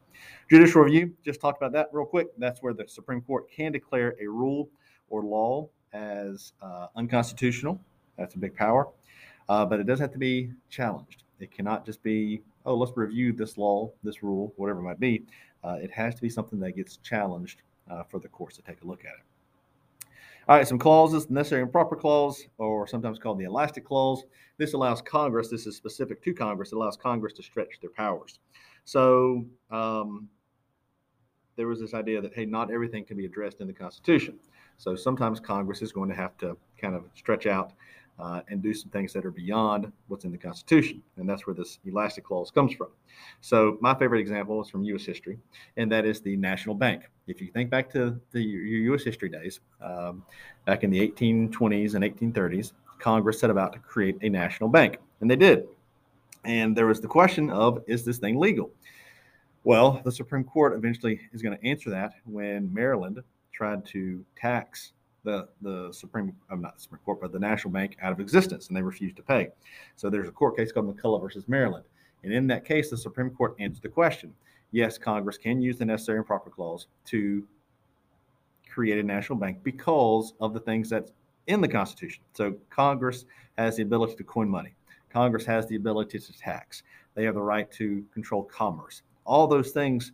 Judicial 0.49 0.81
review, 0.81 1.13
just 1.23 1.41
talked 1.41 1.61
about 1.61 1.73
that 1.73 1.89
real 1.91 2.05
quick. 2.05 2.27
That's 2.37 2.61
where 2.61 2.73
the 2.73 2.87
Supreme 2.87 3.21
Court 3.21 3.49
can 3.51 3.71
declare 3.71 4.15
a 4.21 4.27
rule 4.27 4.69
or 5.09 5.23
law 5.23 5.67
as 5.93 6.53
uh, 6.61 6.87
unconstitutional. 6.95 7.79
That's 8.17 8.35
a 8.35 8.37
big 8.37 8.55
power. 8.55 8.87
Uh, 9.49 9.65
but 9.65 9.79
it 9.79 9.85
does 9.85 9.99
have 9.99 10.11
to 10.13 10.17
be 10.17 10.51
challenged. 10.69 11.23
It 11.39 11.51
cannot 11.51 11.85
just 11.85 12.01
be, 12.03 12.41
oh, 12.65 12.75
let's 12.75 12.95
review 12.95 13.33
this 13.33 13.57
law, 13.57 13.91
this 14.03 14.23
rule, 14.23 14.53
whatever 14.55 14.79
it 14.79 14.83
might 14.83 14.99
be. 14.99 15.25
Uh, 15.63 15.77
it 15.81 15.91
has 15.91 16.15
to 16.15 16.21
be 16.21 16.29
something 16.29 16.59
that 16.59 16.73
gets 16.73 16.97
challenged 16.97 17.63
uh, 17.89 18.03
for 18.03 18.19
the 18.19 18.27
courts 18.27 18.55
to 18.57 18.61
take 18.61 18.81
a 18.83 18.87
look 18.87 19.01
at 19.01 19.11
it. 19.11 19.25
All 20.47 20.57
right, 20.57 20.67
some 20.67 20.79
clauses, 20.79 21.29
necessary 21.29 21.61
and 21.61 21.71
proper 21.71 21.95
clause, 21.95 22.47
or 22.57 22.87
sometimes 22.87 23.19
called 23.19 23.39
the 23.39 23.45
elastic 23.45 23.85
clause. 23.85 24.23
This 24.57 24.73
allows 24.73 25.01
Congress, 25.01 25.49
this 25.49 25.67
is 25.67 25.75
specific 25.75 26.21
to 26.23 26.33
Congress, 26.33 26.71
it 26.71 26.75
allows 26.75 26.97
Congress 26.97 27.33
to 27.33 27.43
stretch 27.43 27.79
their 27.79 27.91
powers. 27.91 28.39
So 28.83 29.45
um, 29.69 30.27
there 31.55 31.67
was 31.67 31.79
this 31.79 31.93
idea 31.93 32.21
that, 32.21 32.33
hey, 32.33 32.45
not 32.45 32.71
everything 32.71 33.05
can 33.05 33.17
be 33.17 33.25
addressed 33.25 33.61
in 33.61 33.67
the 33.67 33.73
Constitution. 33.73 34.39
So 34.77 34.95
sometimes 34.95 35.39
Congress 35.39 35.83
is 35.83 35.91
going 35.91 36.09
to 36.09 36.15
have 36.15 36.35
to 36.39 36.57
kind 36.79 36.95
of 36.95 37.03
stretch 37.13 37.45
out 37.45 37.73
uh, 38.21 38.41
and 38.49 38.61
do 38.61 38.73
some 38.73 38.91
things 38.91 39.11
that 39.13 39.25
are 39.25 39.31
beyond 39.31 39.91
what's 40.07 40.25
in 40.25 40.31
the 40.31 40.37
Constitution. 40.37 41.01
And 41.17 41.27
that's 41.27 41.47
where 41.47 41.55
this 41.55 41.79
elastic 41.85 42.23
clause 42.23 42.51
comes 42.51 42.73
from. 42.73 42.89
So, 43.41 43.77
my 43.81 43.95
favorite 43.95 44.19
example 44.19 44.61
is 44.61 44.69
from 44.69 44.83
U.S. 44.83 45.03
history, 45.05 45.39
and 45.77 45.91
that 45.91 46.05
is 46.05 46.21
the 46.21 46.37
National 46.37 46.75
Bank. 46.75 47.09
If 47.27 47.41
you 47.41 47.47
think 47.47 47.69
back 47.69 47.89
to 47.93 48.19
the 48.31 48.41
your 48.41 48.93
U.S. 48.93 49.03
history 49.03 49.29
days, 49.29 49.59
um, 49.81 50.23
back 50.65 50.83
in 50.83 50.91
the 50.91 50.99
1820s 51.09 51.95
and 51.95 52.03
1830s, 52.03 52.73
Congress 52.99 53.39
set 53.39 53.49
about 53.49 53.73
to 53.73 53.79
create 53.79 54.17
a 54.21 54.29
national 54.29 54.69
bank, 54.69 54.97
and 55.21 55.29
they 55.29 55.35
did. 55.35 55.65
And 56.43 56.75
there 56.75 56.87
was 56.87 57.01
the 57.01 57.07
question 57.07 57.49
of 57.49 57.83
is 57.87 58.05
this 58.05 58.19
thing 58.19 58.39
legal? 58.39 58.71
Well, 59.63 60.01
the 60.03 60.11
Supreme 60.11 60.43
Court 60.43 60.73
eventually 60.73 61.19
is 61.33 61.41
going 61.41 61.57
to 61.57 61.67
answer 61.67 61.89
that 61.91 62.13
when 62.25 62.73
Maryland 62.73 63.19
tried 63.51 63.85
to 63.87 64.25
tax 64.35 64.93
the 65.23 65.47
the 65.61 65.91
Supreme, 65.91 66.33
I'm 66.49 66.59
uh, 66.59 66.61
not 66.61 66.75
the 66.75 66.81
Supreme 66.81 67.01
Court, 67.05 67.21
but 67.21 67.31
the 67.31 67.39
National 67.39 67.71
Bank 67.71 67.97
out 68.01 68.11
of 68.11 68.19
existence, 68.19 68.67
and 68.67 68.77
they 68.77 68.81
refused 68.81 69.15
to 69.17 69.23
pay. 69.23 69.49
So 69.95 70.09
there's 70.09 70.27
a 70.27 70.31
court 70.31 70.57
case 70.57 70.71
called 70.71 70.87
McCulloch 70.87 71.21
versus 71.21 71.47
Maryland, 71.47 71.85
and 72.23 72.33
in 72.33 72.47
that 72.47 72.65
case, 72.65 72.89
the 72.89 72.97
Supreme 72.97 73.29
Court 73.29 73.55
answered 73.59 73.83
the 73.83 73.89
question: 73.89 74.33
Yes, 74.71 74.97
Congress 74.97 75.37
can 75.37 75.61
use 75.61 75.77
the 75.77 75.85
necessary 75.85 76.17
and 76.17 76.27
proper 76.27 76.49
clause 76.49 76.87
to 77.05 77.47
create 78.69 78.99
a 78.99 79.03
national 79.03 79.37
bank 79.37 79.59
because 79.63 80.33
of 80.39 80.53
the 80.53 80.59
things 80.59 80.89
that's 80.89 81.11
in 81.47 81.61
the 81.61 81.67
Constitution. 81.67 82.23
So 82.33 82.55
Congress 82.69 83.25
has 83.57 83.75
the 83.75 83.83
ability 83.83 84.15
to 84.15 84.23
coin 84.23 84.49
money. 84.49 84.73
Congress 85.09 85.45
has 85.45 85.67
the 85.67 85.75
ability 85.75 86.19
to 86.19 86.37
tax. 86.37 86.83
They 87.15 87.25
have 87.25 87.35
the 87.35 87.41
right 87.41 87.69
to 87.73 88.03
control 88.13 88.43
commerce. 88.43 89.01
All 89.25 89.47
those 89.47 89.71
things 89.71 90.13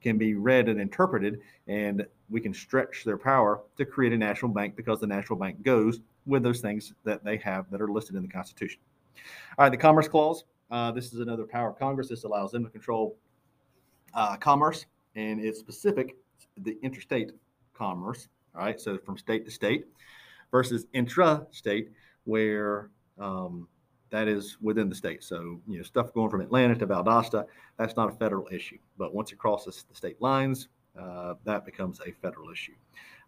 can 0.00 0.16
be 0.16 0.34
read 0.34 0.68
and 0.68 0.80
interpreted, 0.80 1.40
and 1.68 2.06
we 2.30 2.40
can 2.40 2.54
stretch 2.54 3.04
their 3.04 3.18
power 3.18 3.60
to 3.76 3.84
create 3.84 4.12
a 4.12 4.16
national 4.16 4.52
bank 4.52 4.76
because 4.76 5.00
the 5.00 5.06
national 5.06 5.38
bank 5.38 5.62
goes 5.62 6.00
with 6.26 6.42
those 6.42 6.60
things 6.60 6.92
that 7.04 7.24
they 7.24 7.36
have 7.38 7.70
that 7.70 7.80
are 7.80 7.88
listed 7.88 8.16
in 8.16 8.22
the 8.22 8.28
Constitution. 8.28 8.80
All 9.58 9.64
right, 9.64 9.70
the 9.70 9.76
Commerce 9.76 10.08
Clause. 10.08 10.44
Uh, 10.70 10.92
this 10.92 11.12
is 11.12 11.20
another 11.20 11.44
power 11.44 11.70
of 11.70 11.78
Congress. 11.78 12.08
This 12.08 12.24
allows 12.24 12.52
them 12.52 12.64
to 12.64 12.70
control 12.70 13.16
uh, 14.14 14.36
commerce, 14.36 14.86
and 15.16 15.40
it's 15.40 15.58
specific 15.58 16.16
the 16.58 16.78
interstate 16.82 17.32
commerce. 17.74 18.28
All 18.54 18.62
right, 18.62 18.80
so 18.80 18.98
from 18.98 19.16
state 19.16 19.44
to 19.44 19.50
state 19.50 19.86
versus 20.50 20.86
intra-state, 20.92 21.90
where 22.24 22.90
um, 23.18 23.68
that 24.10 24.28
is 24.28 24.58
within 24.60 24.88
the 24.88 24.94
state. 24.94 25.22
So, 25.22 25.60
you 25.68 25.78
know, 25.78 25.82
stuff 25.82 26.12
going 26.12 26.30
from 26.30 26.40
Atlanta 26.40 26.74
to 26.76 26.86
Valdosta, 26.86 27.46
that's 27.76 27.96
not 27.96 28.08
a 28.08 28.12
federal 28.12 28.48
issue. 28.50 28.78
But 28.98 29.14
once 29.14 29.32
it 29.32 29.38
crosses 29.38 29.84
the 29.88 29.94
state 29.94 30.20
lines, 30.20 30.68
uh, 31.00 31.34
that 31.44 31.64
becomes 31.64 32.00
a 32.06 32.12
federal 32.12 32.50
issue. 32.50 32.74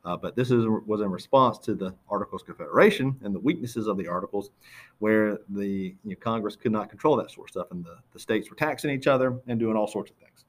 Uh, 0.05 0.17
but 0.17 0.35
this 0.35 0.51
is, 0.51 0.67
was 0.87 1.01
in 1.01 1.11
response 1.11 1.59
to 1.59 1.75
the 1.75 1.95
Articles 2.09 2.43
of 2.43 2.47
Confederation 2.47 3.17
and 3.23 3.35
the 3.35 3.39
weaknesses 3.39 3.87
of 3.87 3.97
the 3.97 4.09
Articles, 4.09 4.51
where 4.99 5.39
the 5.49 5.95
you 6.03 6.11
know, 6.11 6.17
Congress 6.17 6.57
could 6.57 6.73
not 6.73 6.91
control 6.91 7.17
that 7.17 7.31
sort 7.31 7.49
of 7.49 7.53
stuff, 7.53 7.67
and 7.71 7.85
the, 7.85 7.97
the 8.13 8.19
states 8.19 8.51
were 8.51 8.57
taxing 8.57 8.91
each 8.91 9.07
other 9.07 9.41
and 9.47 9.61
doing 9.61 9.77
all 9.77 9.87
sorts 9.87 10.11
of 10.11 10.17
things. 10.17 10.45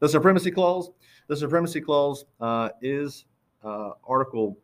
The 0.00 0.08
Supremacy 0.08 0.50
Clause. 0.50 0.90
The 1.26 1.36
Supremacy 1.36 1.80
Clause 1.80 2.24
uh, 2.40 2.70
is 2.80 3.26
uh, 3.62 3.90
Article 4.06 4.58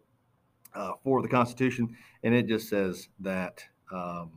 uh, 0.74 0.92
4 1.04 1.18
of 1.18 1.22
the 1.22 1.28
Constitution, 1.28 1.96
and 2.22 2.34
it 2.34 2.46
just 2.46 2.68
says 2.68 3.08
that 3.20 3.62
um, 3.92 4.30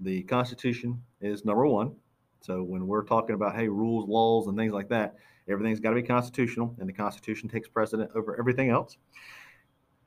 the 0.00 0.22
Constitution 0.24 1.02
is 1.20 1.44
number 1.44 1.66
one. 1.66 1.94
So 2.40 2.62
when 2.62 2.86
we're 2.86 3.04
talking 3.04 3.34
about 3.34 3.54
hey 3.54 3.68
rules, 3.68 4.08
laws, 4.08 4.46
and 4.46 4.56
things 4.56 4.72
like 4.72 4.88
that, 4.88 5.16
everything's 5.48 5.80
got 5.80 5.90
to 5.90 5.96
be 5.96 6.02
constitutional, 6.02 6.74
and 6.78 6.88
the 6.88 6.92
Constitution 6.92 7.48
takes 7.48 7.68
precedent 7.68 8.10
over 8.14 8.38
everything 8.38 8.70
else. 8.70 8.96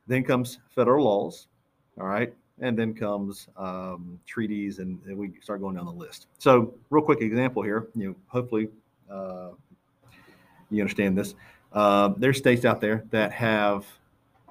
Then 0.07 0.23
comes 0.23 0.59
federal 0.75 1.05
laws, 1.05 1.47
all 1.99 2.07
right, 2.07 2.33
and 2.59 2.77
then 2.77 2.93
comes 2.93 3.47
um, 3.57 4.19
treaties, 4.25 4.79
and, 4.79 4.99
and, 5.05 5.17
we 5.17 5.31
start 5.41 5.61
going 5.61 5.75
down 5.75 5.85
the 5.85 5.91
list. 5.91 6.27
So 6.37 6.73
real 6.89 7.03
quick 7.03 7.21
example 7.21 7.63
here, 7.63 7.87
you 7.95 8.09
know, 8.09 8.15
hopefully 8.27 8.69
uh, 9.09 9.49
you 10.69 10.81
understand 10.81 11.17
this. 11.17 11.35
Uh, 11.71 12.13
there's 12.17 12.37
states 12.37 12.65
out 12.65 12.81
there 12.81 13.03
that 13.11 13.31
have 13.31 13.85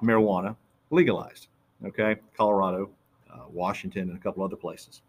marijuana 0.01 0.55
legalized. 0.89 1.47
Okay, 1.85 2.15
Colorado, 2.35 2.89
uh, 3.31 3.43
Washington, 3.49 4.09
and 4.09 4.17
a 4.17 4.21
couple 4.21 4.43
other 4.43 4.55
places. 4.55 5.01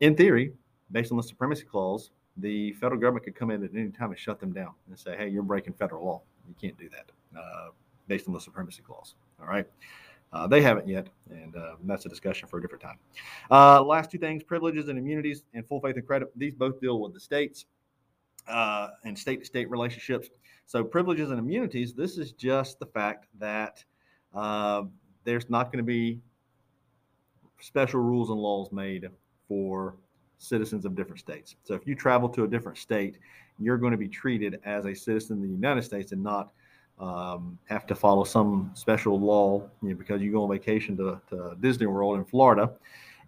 In 0.00 0.14
theory, 0.14 0.52
based 0.92 1.10
on 1.10 1.16
the 1.16 1.22
supremacy 1.22 1.64
clause, 1.64 2.10
the 2.36 2.72
federal 2.74 3.00
government 3.00 3.24
could 3.24 3.34
come 3.34 3.50
in 3.50 3.62
at 3.64 3.70
any 3.74 3.90
time 3.90 4.10
and 4.10 4.18
shut 4.18 4.40
them 4.40 4.52
down 4.52 4.72
and 4.88 4.98
say, 4.98 5.16
"Hey, 5.16 5.28
you're 5.28 5.42
breaking 5.42 5.74
federal 5.74 6.04
law. 6.04 6.22
You 6.48 6.54
can't 6.60 6.76
do 6.78 6.88
that," 6.90 7.10
uh, 7.38 7.68
based 8.08 8.26
on 8.26 8.34
the 8.34 8.40
supremacy 8.40 8.82
clause. 8.82 9.14
All 9.40 9.46
right. 9.46 9.66
Uh, 10.32 10.48
they 10.48 10.60
haven't 10.60 10.88
yet, 10.88 11.06
and 11.30 11.54
uh, 11.54 11.76
that's 11.84 12.06
a 12.06 12.08
discussion 12.08 12.48
for 12.48 12.58
a 12.58 12.60
different 12.60 12.82
time. 12.82 12.98
Uh, 13.52 13.80
last 13.82 14.10
two 14.10 14.18
things 14.18 14.42
privileges 14.42 14.88
and 14.88 14.98
immunities 14.98 15.44
and 15.54 15.64
full 15.66 15.80
faith 15.80 15.96
and 15.96 16.04
credit. 16.06 16.28
These 16.36 16.54
both 16.54 16.80
deal 16.80 17.00
with 17.00 17.14
the 17.14 17.20
states 17.20 17.66
uh, 18.48 18.88
and 19.04 19.16
state 19.16 19.40
to 19.40 19.46
state 19.46 19.70
relationships. 19.70 20.28
So, 20.66 20.82
privileges 20.82 21.30
and 21.30 21.38
immunities, 21.38 21.94
this 21.94 22.18
is 22.18 22.32
just 22.32 22.80
the 22.80 22.86
fact 22.86 23.26
that 23.38 23.84
uh, 24.34 24.82
there's 25.24 25.48
not 25.48 25.66
going 25.66 25.78
to 25.78 25.84
be 25.84 26.20
special 27.60 28.00
rules 28.00 28.30
and 28.30 28.38
laws 28.38 28.72
made 28.72 29.08
for 29.46 29.96
citizens 30.38 30.84
of 30.84 30.94
different 30.94 31.20
states. 31.20 31.56
So, 31.64 31.74
if 31.74 31.86
you 31.86 31.94
travel 31.94 32.28
to 32.30 32.44
a 32.44 32.48
different 32.48 32.78
state, 32.78 33.18
you're 33.58 33.78
going 33.78 33.92
to 33.92 33.98
be 33.98 34.08
treated 34.08 34.60
as 34.64 34.86
a 34.86 34.94
citizen 34.94 35.38
of 35.38 35.42
the 35.42 35.48
United 35.48 35.82
States 35.82 36.12
and 36.12 36.22
not 36.22 36.52
um, 36.98 37.58
have 37.66 37.86
to 37.86 37.94
follow 37.94 38.24
some 38.24 38.70
special 38.74 39.18
law 39.18 39.62
you 39.82 39.90
know, 39.90 39.94
because 39.96 40.22
you 40.22 40.30
go 40.30 40.44
on 40.44 40.50
vacation 40.50 40.96
to, 40.96 41.20
to, 41.30 41.56
Disney 41.60 41.86
World 41.86 42.18
in 42.18 42.24
Florida, 42.24 42.72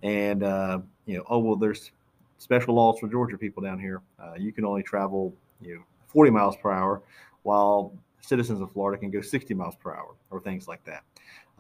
and 0.03 0.43
uh, 0.43 0.79
you 1.07 1.17
know, 1.17 1.25
oh 1.29 1.39
well, 1.39 1.57
there's 1.57 1.91
special 2.39 2.75
laws 2.75 2.99
for 3.01 3.09
Georgia 3.09 3.39
people 3.39 3.63
down 3.63 3.79
here. 3.79 4.03
Uh, 4.23 4.35
you 4.37 4.53
can 4.53 4.65
only 4.65 4.83
travel 4.83 5.35
you 5.61 5.77
know 5.77 5.83
40 6.09 6.31
miles 6.31 6.57
per 6.57 6.71
hour, 6.71 7.03
while 7.43 7.93
citizens 8.21 8.61
of 8.61 8.73
Florida 8.73 9.01
can 9.01 9.11
go 9.11 9.21
60 9.21 9.55
miles 9.55 9.77
per 9.77 9.95
hour 9.95 10.15
or 10.31 10.41
things 10.41 10.69
like 10.69 10.85
that. 10.85 11.03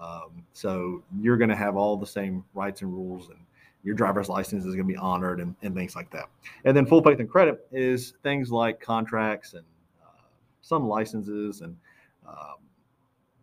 Um, 0.00 0.44
so 0.52 1.02
you're 1.20 1.36
going 1.36 1.50
to 1.50 1.56
have 1.56 1.76
all 1.76 1.96
the 1.96 2.06
same 2.06 2.44
rights 2.54 2.82
and 2.82 2.92
rules 2.92 3.28
and 3.28 3.38
your 3.86 3.94
driver's 3.94 4.28
license 4.28 4.64
is 4.64 4.74
going 4.74 4.86
to 4.86 4.92
be 4.92 4.96
honored 4.96 5.38
and, 5.38 5.54
and, 5.62 5.72
things 5.72 5.94
like 5.94 6.10
that. 6.10 6.28
And 6.64 6.76
then 6.76 6.86
full 6.86 7.00
faith 7.04 7.20
and 7.20 7.30
credit 7.30 7.68
is 7.70 8.14
things 8.24 8.50
like 8.50 8.80
contracts 8.80 9.54
and 9.54 9.64
uh, 10.04 10.22
some 10.60 10.88
licenses 10.88 11.60
and 11.60 11.76
um, 12.26 12.56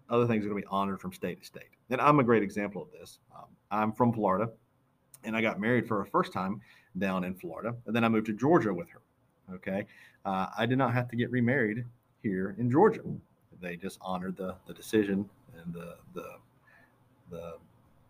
other 0.09 0.27
things 0.27 0.43
are 0.45 0.49
going 0.49 0.61
to 0.61 0.67
be 0.67 0.69
honored 0.69 0.99
from 0.99 1.13
state 1.13 1.39
to 1.39 1.47
state. 1.47 1.69
And 1.89 2.01
I'm 2.01 2.19
a 2.19 2.25
great 2.25 2.43
example 2.43 2.81
of 2.81 2.91
this. 2.91 3.19
Um, 3.33 3.45
I'm 3.71 3.93
from 3.93 4.11
Florida, 4.11 4.51
and 5.23 5.33
I 5.33 5.41
got 5.41 5.61
married 5.61 5.87
for 5.87 6.01
a 6.01 6.05
first 6.05 6.33
time 6.33 6.59
down 6.97 7.23
in 7.23 7.35
Florida, 7.35 7.73
and 7.85 7.95
then 7.95 8.03
I 8.03 8.09
moved 8.09 8.25
to 8.25 8.33
Georgia 8.33 8.73
with 8.73 8.89
her. 8.89 8.99
Okay, 9.55 9.85
uh, 10.25 10.47
I 10.57 10.65
did 10.65 10.77
not 10.77 10.93
have 10.93 11.09
to 11.09 11.15
get 11.15 11.31
remarried 11.31 11.85
here 12.21 12.55
in 12.57 12.69
Georgia. 12.69 13.01
They 13.61 13.77
just 13.77 13.97
honored 14.01 14.35
the 14.35 14.55
the 14.67 14.73
decision 14.73 15.29
and 15.57 15.73
the 15.73 15.95
the 16.13 16.27
the 17.31 17.53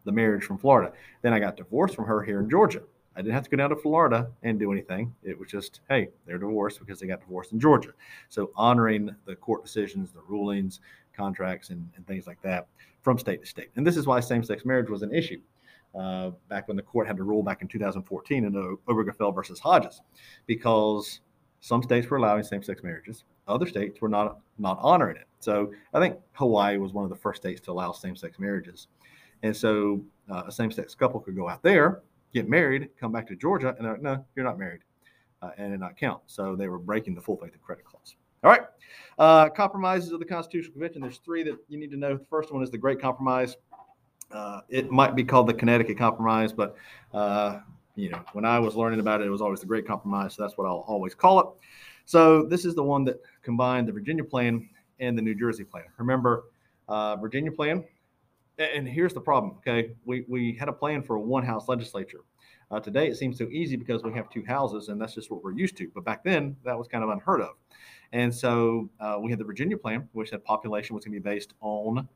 the 0.05 0.11
marriage 0.11 0.43
from 0.43 0.57
Florida. 0.57 0.93
Then 1.21 1.33
I 1.33 1.39
got 1.39 1.57
divorced 1.57 1.95
from 1.95 2.05
her 2.05 2.21
here 2.23 2.39
in 2.39 2.49
Georgia. 2.49 2.81
I 3.15 3.21
didn't 3.21 3.35
have 3.35 3.43
to 3.43 3.49
go 3.49 3.57
down 3.57 3.69
to 3.69 3.75
Florida 3.75 4.31
and 4.41 4.57
do 4.57 4.71
anything. 4.71 5.13
It 5.23 5.37
was 5.37 5.49
just, 5.49 5.81
hey, 5.87 6.09
they're 6.25 6.39
divorced 6.39 6.79
because 6.79 6.99
they 6.99 7.07
got 7.07 7.21
divorced 7.21 7.51
in 7.51 7.59
Georgia. 7.59 7.91
So 8.29 8.51
honoring 8.55 9.15
the 9.25 9.35
court 9.35 9.63
decisions, 9.63 10.11
the 10.11 10.21
rulings, 10.27 10.79
contracts, 11.15 11.69
and, 11.69 11.87
and 11.95 12.07
things 12.07 12.25
like 12.25 12.41
that 12.41 12.67
from 13.01 13.19
state 13.19 13.41
to 13.41 13.47
state. 13.47 13.69
And 13.75 13.85
this 13.85 13.97
is 13.97 14.07
why 14.07 14.19
same-sex 14.19 14.65
marriage 14.65 14.89
was 14.89 15.03
an 15.03 15.13
issue 15.13 15.41
uh, 15.95 16.31
back 16.49 16.67
when 16.67 16.77
the 16.77 16.83
court 16.83 17.05
had 17.07 17.17
to 17.17 17.23
rule 17.23 17.43
back 17.43 17.61
in 17.61 17.67
2014 17.67 18.45
in 18.45 18.77
Obergefell 18.87 19.33
versus 19.33 19.59
Hodges, 19.59 20.01
because 20.47 21.19
some 21.59 21.83
states 21.83 22.09
were 22.09 22.17
allowing 22.17 22.43
same-sex 22.43 22.81
marriages, 22.83 23.25
other 23.47 23.67
states 23.67 24.01
were 24.01 24.09
not 24.09 24.39
not 24.57 24.79
honoring 24.81 25.17
it. 25.17 25.27
So 25.39 25.71
I 25.93 25.99
think 25.99 26.17
Hawaii 26.33 26.77
was 26.77 26.93
one 26.93 27.03
of 27.03 27.09
the 27.09 27.15
first 27.15 27.41
states 27.41 27.61
to 27.61 27.71
allow 27.71 27.91
same-sex 27.91 28.39
marriages, 28.39 28.87
and 29.43 29.55
so 29.55 30.01
uh, 30.31 30.43
a 30.47 30.51
same-sex 30.51 30.95
couple 30.95 31.19
could 31.19 31.35
go 31.35 31.47
out 31.47 31.61
there 31.61 32.01
get 32.33 32.49
married, 32.49 32.89
come 32.99 33.11
back 33.11 33.27
to 33.27 33.35
Georgia, 33.35 33.75
and 33.77 33.85
they're 33.85 33.93
like, 33.93 34.01
no, 34.01 34.25
you're 34.35 34.45
not 34.45 34.57
married, 34.57 34.81
uh, 35.41 35.51
and 35.57 35.73
it 35.73 35.79
not 35.79 35.95
count. 35.95 36.21
So 36.25 36.55
they 36.55 36.67
were 36.67 36.79
breaking 36.79 37.15
the 37.15 37.21
full 37.21 37.37
faith 37.37 37.53
and 37.53 37.61
credit 37.61 37.85
clause. 37.85 38.15
All 38.43 38.49
right, 38.49 38.63
uh, 39.19 39.49
compromises 39.49 40.11
of 40.11 40.19
the 40.19 40.25
Constitutional 40.25 40.73
Convention. 40.73 41.01
There's 41.01 41.19
three 41.19 41.43
that 41.43 41.57
you 41.69 41.77
need 41.77 41.91
to 41.91 41.97
know. 41.97 42.17
The 42.17 42.25
first 42.25 42.51
one 42.51 42.61
is 42.61 42.71
the 42.71 42.77
Great 42.77 42.99
Compromise. 42.99 43.55
Uh, 44.31 44.61
it 44.67 44.91
might 44.91 45.15
be 45.15 45.23
called 45.23 45.47
the 45.47 45.53
Connecticut 45.53 45.97
Compromise, 45.97 46.51
but 46.51 46.75
uh, 47.13 47.59
you 47.95 48.09
know, 48.09 48.21
when 48.33 48.43
I 48.43 48.59
was 48.59 48.75
learning 48.75 48.99
about 48.99 49.21
it, 49.21 49.27
it 49.27 49.29
was 49.29 49.41
always 49.41 49.61
the 49.61 49.67
Great 49.67 49.87
Compromise. 49.87 50.33
So 50.33 50.41
that's 50.41 50.57
what 50.57 50.65
I'll 50.65 50.83
always 50.87 51.13
call 51.13 51.39
it. 51.39 51.47
So 52.05 52.43
this 52.43 52.65
is 52.65 52.75
the 52.75 52.83
one 52.83 53.05
that 53.05 53.21
combined 53.43 53.87
the 53.87 53.93
Virginia 53.93 54.23
Plan 54.23 54.67
and 54.99 55.17
the 55.17 55.21
New 55.21 55.35
Jersey 55.35 55.63
Plan. 55.63 55.85
Remember, 55.97 56.45
uh, 56.89 57.15
Virginia 57.15 57.51
Plan 57.51 57.85
and 58.57 58.87
here's 58.87 59.13
the 59.13 59.21
problem. 59.21 59.55
Okay, 59.57 59.91
we 60.05 60.25
we 60.27 60.53
had 60.53 60.69
a 60.69 60.73
plan 60.73 61.03
for 61.03 61.15
a 61.15 61.21
one 61.21 61.43
house 61.43 61.67
legislature. 61.67 62.21
Uh, 62.71 62.79
today 62.79 63.07
it 63.07 63.17
seems 63.17 63.37
so 63.37 63.47
easy 63.51 63.75
because 63.75 64.03
we 64.03 64.13
have 64.13 64.29
two 64.29 64.43
houses, 64.45 64.89
and 64.89 64.99
that's 64.99 65.13
just 65.13 65.29
what 65.29 65.43
we're 65.43 65.53
used 65.53 65.77
to. 65.77 65.89
But 65.93 66.03
back 66.03 66.23
then 66.23 66.55
that 66.65 66.77
was 66.77 66.87
kind 66.87 67.03
of 67.03 67.09
unheard 67.09 67.41
of. 67.41 67.55
And 68.13 68.33
so 68.33 68.89
uh, 68.99 69.17
we 69.21 69.31
had 69.31 69.39
the 69.39 69.43
Virginia 69.43 69.77
plan, 69.77 70.07
which 70.13 70.29
said 70.29 70.43
population 70.43 70.95
was 70.95 71.03
going 71.03 71.15
to 71.15 71.19
be 71.19 71.23
based 71.23 71.53
on 71.61 72.07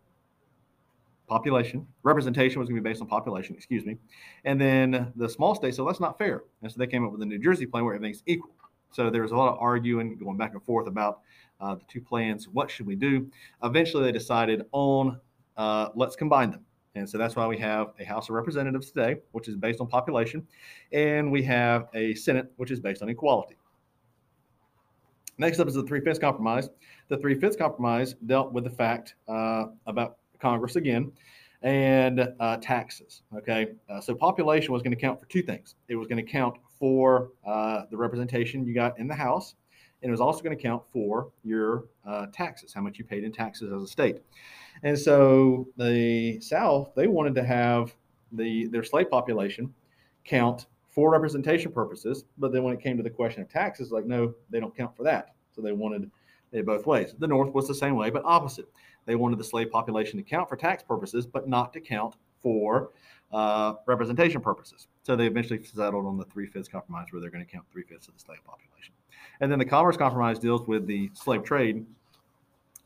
population. 1.28 1.86
Representation 2.04 2.60
was 2.60 2.70
going 2.70 2.78
to 2.78 2.82
be 2.82 2.90
based 2.90 3.02
on 3.02 3.08
population, 3.08 3.56
excuse 3.56 3.86
me. 3.86 3.98
And 4.46 4.62
then 4.62 5.12
the 5.16 5.28
small 5.28 5.56
states, 5.56 5.78
so 5.78 5.86
that's 5.86 6.00
not 6.00 6.18
fair. 6.18 6.44
And 6.62 6.72
so 6.72 6.78
they 6.78 6.88
came 6.88 7.04
up 7.04 7.12
with 7.12 7.20
the 7.20 7.26
New 7.26 7.40
Jersey 7.40 7.66
plan 7.66 7.84
where 7.84 7.96
everything's 7.96 8.24
equal. 8.26 8.52
So 8.92 9.10
there 9.10 9.22
was 9.22 9.32
a 9.32 9.36
lot 9.36 9.52
of 9.52 9.60
arguing, 9.60 10.18
going 10.18 10.38
back 10.38 10.54
and 10.54 10.64
forth 10.64 10.88
about 10.88 11.20
uh, 11.60 11.76
the 11.76 11.84
two 11.88 12.02
plans. 12.02 12.48
What 12.48 12.72
should 12.72 12.86
we 12.86 12.96
do? 12.96 13.30
Eventually, 13.64 14.04
they 14.04 14.12
decided 14.12 14.66
on 14.72 15.20
uh, 15.58 15.90
let's 15.96 16.16
combine 16.16 16.52
them. 16.52 16.66
And 16.96 17.08
so 17.08 17.18
that's 17.18 17.36
why 17.36 17.46
we 17.46 17.58
have 17.60 17.94
a 18.00 18.04
House 18.04 18.30
of 18.30 18.36
Representatives 18.36 18.92
today, 18.92 19.18
which 19.32 19.48
is 19.48 19.56
based 19.56 19.80
on 19.80 19.88
population, 19.88 20.48
and 20.92 21.32
we 21.32 21.44
have 21.44 21.88
a 21.94 22.16
Senate, 22.16 22.52
which 22.58 22.72
is 22.72 22.80
based 22.80 23.02
on 23.02 23.10
equality. 23.10 23.56
Next 25.38 25.60
up 25.60 25.68
is 25.68 25.76
the 25.76 25.84
Three 25.84 26.02
Fifths 26.02 26.20
Compromise. 26.20 26.70
The 27.10 27.18
Three 27.18 27.40
Fifths 27.40 27.56
Compromise 27.56 28.16
dealt 28.26 28.52
with 28.52 28.64
the 28.64 28.72
fact 28.72 29.16
uh, 29.28 29.66
about 29.86 30.18
Congress 30.40 30.76
again 30.76 31.12
and 31.62 32.28
uh, 32.40 32.58
taxes. 32.58 33.22
Okay, 33.36 33.68
uh, 33.90 34.02
so 34.02 34.16
population 34.16 34.74
was 34.74 34.82
going 34.82 34.96
to 34.96 35.00
count 35.00 35.20
for 35.20 35.28
two 35.28 35.44
things. 35.44 35.76
It 35.88 35.96
was 35.96 36.08
going 36.08 36.24
to 36.24 36.32
count 36.32 36.58
for 36.80 37.30
uh, 37.46 37.84
the 37.92 37.98
representation 37.98 38.66
you 38.66 38.74
got 38.74 38.98
in 39.00 39.08
the 39.08 39.16
House, 39.16 39.56
and 40.02 40.10
it 40.10 40.12
was 40.12 40.22
also 40.22 40.42
going 40.42 40.56
to 40.56 40.62
count 40.62 40.84
for 40.92 41.30
your 41.44 41.86
uh, 42.08 42.28
taxes, 42.34 42.74
how 42.74 42.82
much 42.82 42.98
you 42.98 43.06
paid 43.06 43.24
in 43.24 43.32
taxes 43.32 43.72
as 43.72 43.84
a 43.84 43.88
state. 43.88 44.22
And 44.84 44.98
so 44.98 45.68
the 45.78 46.40
South, 46.40 46.92
they 46.96 47.08
wanted 47.08 47.36
to 47.36 47.44
have 47.44 47.96
the 48.32 48.68
their 48.68 48.84
slave 48.84 49.10
population 49.10 49.74
count 50.24 50.68
for 50.90 51.12
representation 51.12 51.72
purposes, 51.72 52.26
but 52.38 52.52
then 52.52 52.64
when 52.64 52.74
it 52.74 52.82
came 52.82 52.98
to 52.98 53.04
the 53.04 53.10
question 53.10 53.42
of 53.42 53.50
taxes, 53.50 53.92
like 53.92 54.06
no, 54.06 54.34
they 54.50 54.60
don't 54.60 54.76
count 54.76 54.96
for 54.96 55.04
that. 55.04 55.36
So 55.56 55.62
they 55.62 55.72
wanted 55.72 56.10
it 56.52 56.66
both 56.66 56.86
ways. 56.86 57.14
The 57.20 57.28
North 57.28 57.54
was 57.54 57.68
the 57.68 57.76
same 57.76 57.96
way, 57.96 58.10
but 58.10 58.24
opposite. 58.26 58.68
They 59.06 59.16
wanted 59.16 59.40
the 59.40 59.44
slave 59.44 59.72
population 59.72 60.18
to 60.18 60.24
count 60.24 60.50
for 60.50 60.56
tax 60.56 60.84
purposes, 60.84 61.26
but 61.26 61.48
not 61.48 61.72
to 61.74 61.80
count 61.80 62.16
for 62.42 62.90
uh, 63.32 63.76
representation 63.86 64.42
purposes. 64.42 64.88
So 65.04 65.16
they 65.16 65.28
eventually 65.28 65.64
settled 65.64 66.06
on 66.06 66.18
the 66.18 66.26
three 66.26 66.46
fifths 66.46 66.68
compromise, 66.68 67.08
where 67.12 67.22
they're 67.22 67.30
going 67.30 67.46
to 67.46 67.52
count 67.52 67.66
three 67.72 67.84
fifths 67.84 68.08
of 68.08 68.14
the 68.14 68.20
slave 68.20 68.44
population. 68.46 68.94
And 69.40 69.52
then 69.52 69.60
the 69.60 69.66
Commerce 69.66 69.98
Compromise 69.98 70.40
deals 70.40 70.68
with 70.68 70.88
the 70.88 71.10
slave 71.14 71.44
trade. 71.44 71.86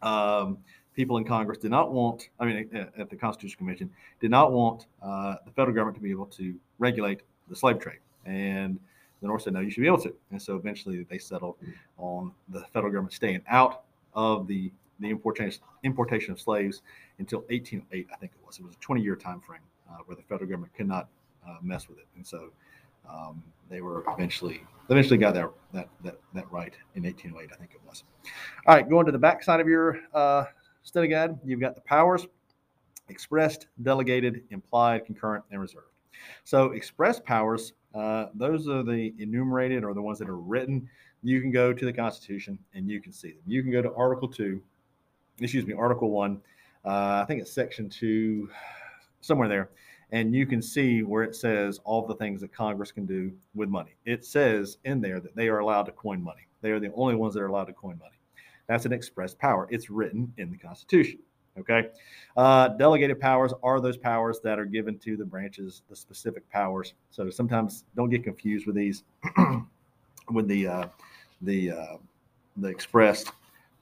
Um, 0.01 0.57
people 0.95 1.17
in 1.17 1.23
Congress 1.23 1.57
did 1.57 1.71
not 1.71 1.91
want, 1.91 2.29
I 2.39 2.45
mean, 2.45 2.89
at 2.97 3.09
the 3.09 3.15
Constitutional 3.15 3.57
Commission, 3.57 3.89
did 4.19 4.31
not 4.31 4.51
want 4.51 4.87
uh, 5.01 5.35
the 5.45 5.51
federal 5.51 5.73
government 5.73 5.95
to 5.95 6.01
be 6.01 6.11
able 6.11 6.25
to 6.27 6.55
regulate 6.79 7.21
the 7.49 7.55
slave 7.55 7.79
trade. 7.79 7.99
And 8.25 8.79
the 9.21 9.27
North 9.27 9.43
said, 9.43 9.53
no, 9.53 9.59
you 9.59 9.69
should 9.69 9.81
be 9.81 9.87
able 9.87 10.01
to. 10.01 10.13
And 10.31 10.41
so 10.41 10.55
eventually 10.55 11.05
they 11.09 11.17
settled 11.17 11.55
on 11.97 12.31
the 12.49 12.61
federal 12.73 12.91
government 12.91 13.13
staying 13.13 13.41
out 13.47 13.83
of 14.13 14.47
the, 14.47 14.71
the 14.99 15.09
importation, 15.09 15.61
importation 15.83 16.33
of 16.33 16.41
slaves 16.41 16.81
until 17.19 17.39
1808, 17.49 18.07
I 18.11 18.17
think 18.17 18.33
it 18.33 18.45
was. 18.45 18.59
It 18.59 18.65
was 18.65 18.73
a 18.75 18.79
20 18.79 19.01
year 19.01 19.15
time 19.15 19.39
frame 19.39 19.61
uh, 19.89 19.97
where 20.05 20.15
the 20.15 20.23
federal 20.23 20.49
government 20.49 20.73
could 20.73 20.87
not 20.87 21.07
uh, 21.47 21.57
mess 21.61 21.87
with 21.87 21.99
it. 21.99 22.07
And 22.15 22.25
so 22.25 22.49
um, 23.09 23.41
they 23.69 23.81
were 23.81 24.03
eventually 24.09 24.61
eventually 24.89 25.17
got 25.17 25.33
that, 25.33 25.49
that 25.73 25.87
that 26.03 26.17
that 26.33 26.51
right 26.51 26.73
in 26.95 27.03
1808, 27.03 27.49
I 27.51 27.55
think 27.55 27.71
it 27.73 27.81
was. 27.87 28.03
All 28.67 28.75
right, 28.75 28.87
going 28.87 29.05
to 29.05 29.11
the 29.11 29.17
back 29.17 29.41
side 29.41 29.59
of 29.59 29.67
your 29.67 29.99
uh, 30.13 30.45
study 30.83 31.07
guide, 31.07 31.37
you've 31.43 31.59
got 31.59 31.75
the 31.75 31.81
powers 31.81 32.27
expressed, 33.09 33.67
delegated, 33.83 34.43
implied, 34.49 35.05
concurrent, 35.05 35.43
and 35.51 35.61
reserved. 35.61 35.87
So, 36.43 36.71
express 36.71 37.19
powers, 37.19 37.73
uh, 37.93 38.27
those 38.33 38.67
are 38.67 38.83
the 38.83 39.13
enumerated 39.19 39.83
or 39.83 39.93
the 39.93 40.01
ones 40.01 40.19
that 40.19 40.29
are 40.29 40.37
written. 40.37 40.89
You 41.23 41.41
can 41.41 41.51
go 41.51 41.73
to 41.73 41.85
the 41.85 41.93
Constitution 41.93 42.57
and 42.73 42.89
you 42.89 43.01
can 43.01 43.11
see 43.11 43.31
them. 43.31 43.41
You 43.45 43.61
can 43.61 43.71
go 43.71 43.81
to 43.81 43.93
Article 43.93 44.27
2, 44.27 44.61
excuse 45.39 45.65
me, 45.65 45.73
Article 45.73 46.09
1. 46.09 46.41
Uh, 46.83 46.89
I 46.89 47.25
think 47.27 47.41
it's 47.41 47.51
Section 47.51 47.89
2, 47.89 48.49
somewhere 49.21 49.47
there. 49.47 49.69
And 50.11 50.35
you 50.35 50.45
can 50.45 50.61
see 50.61 51.03
where 51.03 51.23
it 51.23 51.35
says 51.35 51.79
all 51.85 52.05
the 52.05 52.15
things 52.15 52.41
that 52.41 52.53
Congress 52.53 52.91
can 52.91 53.05
do 53.05 53.31
with 53.55 53.69
money. 53.69 53.95
It 54.05 54.25
says 54.25 54.77
in 54.83 54.99
there 54.99 55.19
that 55.19 55.35
they 55.35 55.47
are 55.47 55.59
allowed 55.59 55.83
to 55.83 55.91
coin 55.93 56.21
money. 56.21 56.47
They 56.61 56.71
are 56.71 56.79
the 56.79 56.91
only 56.95 57.15
ones 57.15 57.33
that 57.33 57.41
are 57.41 57.47
allowed 57.47 57.65
to 57.65 57.73
coin 57.73 57.97
money. 57.97 58.17
That's 58.71 58.85
an 58.85 58.93
express 58.93 59.33
power. 59.33 59.67
It's 59.69 59.89
written 59.89 60.31
in 60.37 60.49
the 60.49 60.55
Constitution. 60.55 61.19
Okay. 61.59 61.89
Uh, 62.37 62.69
delegated 62.69 63.19
powers 63.19 63.51
are 63.63 63.81
those 63.81 63.97
powers 63.97 64.39
that 64.45 64.59
are 64.59 64.65
given 64.65 64.97
to 64.99 65.17
the 65.17 65.25
branches, 65.25 65.81
the 65.89 65.95
specific 65.97 66.49
powers. 66.49 66.93
So 67.09 67.29
sometimes 67.29 67.83
don't 67.97 68.09
get 68.09 68.23
confused 68.23 68.67
with 68.67 68.77
these, 68.77 69.03
with 70.31 70.47
the 70.47 70.67
uh, 70.67 70.85
the 71.41 71.71
uh, 71.71 71.97
the 72.55 72.69
expressed 72.69 73.33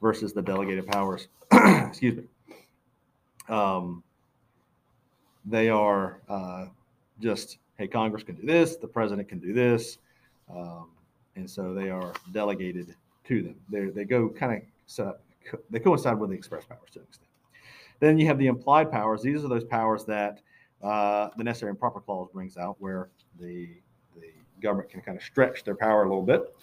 versus 0.02 0.34
the 0.34 0.42
delegated 0.42 0.88
powers. 0.88 1.28
Excuse 1.52 2.18
me. 2.18 2.24
Um, 3.48 4.02
they 5.46 5.70
are 5.70 6.20
uh, 6.28 6.66
just 7.22 7.60
hey, 7.78 7.88
Congress 7.88 8.24
can 8.24 8.34
do 8.34 8.48
this, 8.48 8.76
the 8.76 8.88
president 8.88 9.30
can 9.30 9.38
do 9.38 9.54
this, 9.54 10.00
um, 10.52 10.88
and 11.36 11.48
so 11.48 11.76
they 11.76 11.92
are 11.92 12.12
delegated 12.32 12.96
to 13.26 13.44
them. 13.44 13.56
They 13.70 13.86
they 13.86 14.04
go 14.04 14.28
kind 14.30 14.54
of 14.58 14.64
so 14.90 15.16
they 15.70 15.80
coincide 15.80 16.18
with 16.20 16.32
the 16.32 16.36
express 16.36 16.66
powers 16.66 16.90
to 16.94 17.00
an 17.00 17.06
extent. 17.06 17.30
Then 18.00 18.18
you 18.18 18.26
have 18.26 18.40
the 18.40 18.48
implied 18.48 18.92
powers. 18.92 19.22
These 19.22 19.44
are 19.44 19.48
those 19.48 19.64
powers 19.64 20.04
that 20.06 20.42
uh, 20.82 21.30
the 21.38 21.44
necessary 21.44 21.70
and 21.70 21.80
proper 21.80 22.00
clause 22.00 22.30
brings 22.34 22.58
out, 22.58 22.76
where 22.80 23.10
the 23.40 23.70
the 24.20 24.32
government 24.62 24.90
can 24.90 25.02
kind 25.02 25.18
of 25.18 25.24
stretch 25.24 25.64
their 25.64 25.76
power 25.76 26.04
a 26.04 26.08
little 26.08 26.24
bit. 26.24 26.56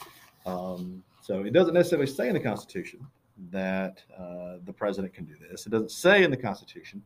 Um, 0.45 1.03
so 1.21 1.45
it 1.45 1.53
doesn't 1.53 1.75
necessarily 1.75 2.07
say 2.07 2.29
in 2.29 2.35
the 2.35 2.41
Constitution 2.41 3.07
that 3.51 4.03
uh, 4.19 4.57
the 4.65 4.73
president 4.73 5.15
can 5.15 5.25
do 5.25 5.35
this. 5.49 5.67
It 5.67 5.71
doesn't 5.71 5.91
say 5.91 6.25
in 6.25 6.31
the 6.31 6.37
Constitution 6.37 7.03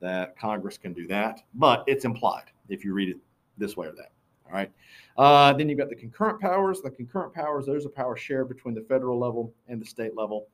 that 0.00 0.38
Congress 0.38 0.78
can 0.78 0.92
do 0.92 1.06
that, 1.08 1.42
but 1.54 1.84
it's 1.86 2.04
implied 2.04 2.50
if 2.68 2.84
you 2.84 2.94
read 2.94 3.08
it 3.10 3.18
this 3.58 3.76
way 3.76 3.88
or 3.88 3.92
that. 3.92 4.12
All 4.46 4.52
right. 4.52 4.70
Uh, 5.16 5.52
then 5.52 5.68
you've 5.68 5.78
got 5.78 5.88
the 5.88 5.96
concurrent 5.96 6.40
powers. 6.40 6.80
The 6.80 6.90
concurrent 6.90 7.34
powers, 7.34 7.66
those 7.66 7.84
are 7.84 7.90
powers 7.90 8.20
shared 8.20 8.48
between 8.48 8.74
the 8.74 8.82
federal 8.82 9.18
level 9.18 9.52
and 9.68 9.80
the 9.80 9.86
state 9.86 10.16
level. 10.16 10.46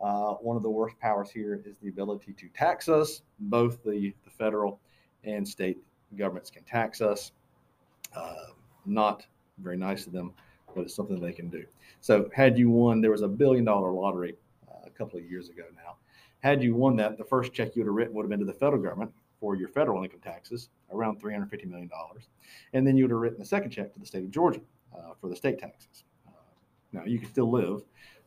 Uh, 0.00 0.34
one 0.34 0.56
of 0.56 0.62
the 0.62 0.70
worst 0.70 0.98
powers 1.00 1.30
here 1.30 1.62
is 1.64 1.78
the 1.78 1.88
ability 1.88 2.32
to 2.34 2.48
tax 2.48 2.88
us. 2.88 3.22
Both 3.38 3.82
the, 3.82 4.12
the 4.24 4.30
federal 4.30 4.78
and 5.24 5.46
state 5.46 5.78
governments 6.16 6.50
can 6.50 6.62
tax 6.64 7.00
us. 7.00 7.32
Uh, 8.14 8.34
not 8.84 9.26
very 9.58 9.76
nice 9.76 10.06
of 10.06 10.12
them, 10.12 10.32
but 10.74 10.82
it's 10.82 10.94
something 10.94 11.20
they 11.20 11.32
can 11.32 11.48
do. 11.48 11.64
So, 12.00 12.28
had 12.34 12.58
you 12.58 12.70
won, 12.70 13.00
there 13.00 13.10
was 13.10 13.22
a 13.22 13.28
billion 13.28 13.64
dollar 13.64 13.90
lottery 13.90 14.34
uh, 14.68 14.86
a 14.86 14.90
couple 14.90 15.18
of 15.18 15.24
years 15.28 15.48
ago 15.48 15.64
now. 15.74 15.96
Had 16.40 16.62
you 16.62 16.74
won 16.74 16.96
that, 16.96 17.16
the 17.18 17.24
first 17.24 17.52
check 17.52 17.74
you 17.74 17.82
would 17.82 17.88
have 17.88 17.94
written 17.94 18.14
would 18.14 18.22
have 18.22 18.30
been 18.30 18.38
to 18.40 18.44
the 18.46 18.52
federal 18.52 18.82
government 18.82 19.10
for 19.40 19.56
your 19.56 19.68
federal 19.68 20.02
income 20.02 20.20
taxes, 20.22 20.68
around 20.92 21.20
$350 21.20 21.66
million. 21.66 21.90
And 22.72 22.86
then 22.86 22.96
you 22.96 23.04
would 23.04 23.10
have 23.10 23.20
written 23.20 23.38
the 23.38 23.44
second 23.44 23.70
check 23.70 23.92
to 23.92 23.98
the 23.98 24.06
state 24.06 24.24
of 24.24 24.30
Georgia 24.30 24.60
uh, 24.96 25.12
for 25.20 25.28
the 25.28 25.36
state 25.36 25.58
taxes. 25.58 26.04
Uh, 26.26 26.30
now, 26.92 27.04
you 27.04 27.18
could 27.18 27.28
still 27.28 27.50
live 27.50 27.82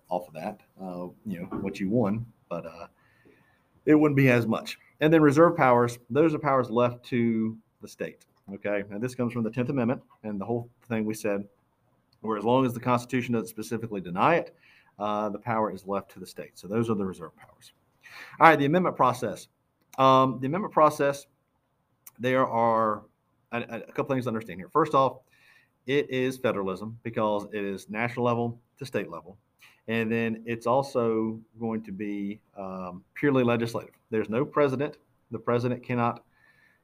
off 0.09 0.27
of 0.27 0.33
that, 0.33 0.61
uh, 0.81 1.07
you 1.25 1.39
know, 1.39 1.45
what 1.61 1.79
you 1.79 1.89
won, 1.89 2.25
but 2.49 2.65
uh, 2.65 2.87
it 3.85 3.95
wouldn't 3.95 4.17
be 4.17 4.29
as 4.29 4.47
much. 4.47 4.77
And 5.01 5.13
then 5.13 5.21
reserve 5.21 5.55
powers, 5.55 5.97
those 6.09 6.33
are 6.33 6.39
powers 6.39 6.69
left 6.69 7.03
to 7.05 7.57
the 7.81 7.87
state. 7.87 8.25
Okay. 8.53 8.83
Now, 8.89 8.97
this 8.97 9.15
comes 9.15 9.31
from 9.31 9.43
the 9.43 9.49
10th 9.49 9.69
Amendment 9.69 10.01
and 10.23 10.39
the 10.39 10.45
whole 10.45 10.69
thing 10.87 11.05
we 11.05 11.13
said, 11.13 11.45
where 12.21 12.37
as 12.37 12.43
long 12.43 12.65
as 12.65 12.73
the 12.73 12.79
Constitution 12.79 13.33
doesn't 13.33 13.47
specifically 13.47 14.01
deny 14.01 14.35
it, 14.35 14.55
uh, 14.97 15.29
the 15.29 15.39
power 15.39 15.71
is 15.71 15.85
left 15.87 16.11
to 16.11 16.19
the 16.19 16.25
state. 16.25 16.57
So 16.57 16.67
those 16.67 16.89
are 16.89 16.95
the 16.95 17.05
reserve 17.05 17.35
powers. 17.37 17.71
All 18.39 18.49
right, 18.49 18.59
the 18.59 18.65
amendment 18.65 18.95
process. 18.95 19.47
Um, 19.97 20.39
the 20.41 20.47
amendment 20.47 20.73
process, 20.73 21.27
there 22.17 22.45
are 22.45 23.03
a, 23.51 23.61
a 23.61 23.91
couple 23.93 24.13
things 24.15 24.25
to 24.25 24.29
understand 24.29 24.59
here. 24.59 24.69
First 24.69 24.93
off, 24.93 25.19
it 25.85 26.09
is 26.09 26.37
federalism 26.37 26.99
because 27.03 27.47
it 27.53 27.63
is 27.63 27.89
national 27.89 28.25
level 28.25 28.59
to 28.77 28.85
state 28.85 29.09
level. 29.09 29.37
And 29.89 30.11
then 30.11 30.43
it's 30.45 30.67
also 30.67 31.39
going 31.59 31.81
to 31.81 31.91
be 31.91 32.39
um, 32.55 33.03
purely 33.15 33.43
legislative. 33.43 33.95
There's 34.11 34.29
no 34.29 34.45
president. 34.45 34.97
The 35.31 35.39
president 35.39 35.83
cannot, 35.83 36.23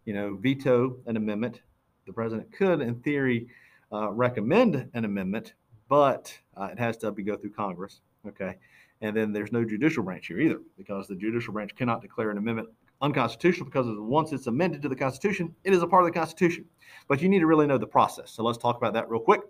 you 0.05 0.13
know, 0.13 0.35
veto 0.41 0.97
an 1.05 1.15
amendment. 1.15 1.61
The 2.07 2.13
president 2.13 2.51
could, 2.51 2.81
in 2.81 2.95
theory, 2.95 3.47
uh, 3.93 4.09
recommend 4.09 4.89
an 4.95 5.05
amendment, 5.05 5.53
but 5.87 6.35
uh, 6.57 6.69
it 6.71 6.79
has 6.79 6.97
to 6.97 7.11
be 7.11 7.21
go 7.21 7.37
through 7.37 7.51
Congress. 7.51 8.01
Okay. 8.27 8.55
And 9.01 9.15
then 9.15 9.31
there's 9.31 9.51
no 9.51 9.63
judicial 9.63 10.01
branch 10.01 10.25
here 10.25 10.39
either, 10.39 10.61
because 10.75 11.07
the 11.07 11.15
judicial 11.15 11.53
branch 11.53 11.75
cannot 11.75 12.01
declare 12.01 12.31
an 12.31 12.39
amendment 12.39 12.69
unconstitutional 13.01 13.65
because 13.65 13.85
once 13.99 14.31
it's 14.31 14.47
amended 14.47 14.81
to 14.81 14.89
the 14.89 14.95
Constitution, 14.95 15.53
it 15.63 15.73
is 15.73 15.83
a 15.83 15.87
part 15.87 16.03
of 16.03 16.11
the 16.11 16.19
Constitution. 16.19 16.65
But 17.07 17.21
you 17.21 17.29
need 17.29 17.39
to 17.39 17.45
really 17.45 17.67
know 17.67 17.77
the 17.77 17.85
process. 17.85 18.31
So 18.31 18.41
let's 18.41 18.57
talk 18.57 18.77
about 18.77 18.93
that 18.93 19.07
real 19.09 19.21
quick. 19.21 19.41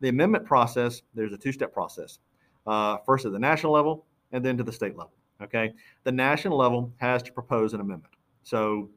The 0.00 0.08
amendment 0.08 0.44
process, 0.44 1.02
there's 1.14 1.32
a 1.32 1.38
two 1.38 1.52
step 1.52 1.72
process 1.72 2.18
uh, 2.66 2.98
first 3.04 3.24
at 3.24 3.32
the 3.32 3.38
national 3.38 3.72
level 3.72 4.06
and 4.32 4.44
then 4.44 4.56
to 4.56 4.64
the 4.64 4.72
state 4.72 4.96
level. 4.96 5.12
Okay. 5.42 5.72
The 6.04 6.12
national 6.12 6.56
level 6.56 6.92
has 6.98 7.22
to 7.24 7.32
propose 7.32 7.74
an 7.74 7.80
amendment. 7.80 8.14
So 8.42 8.90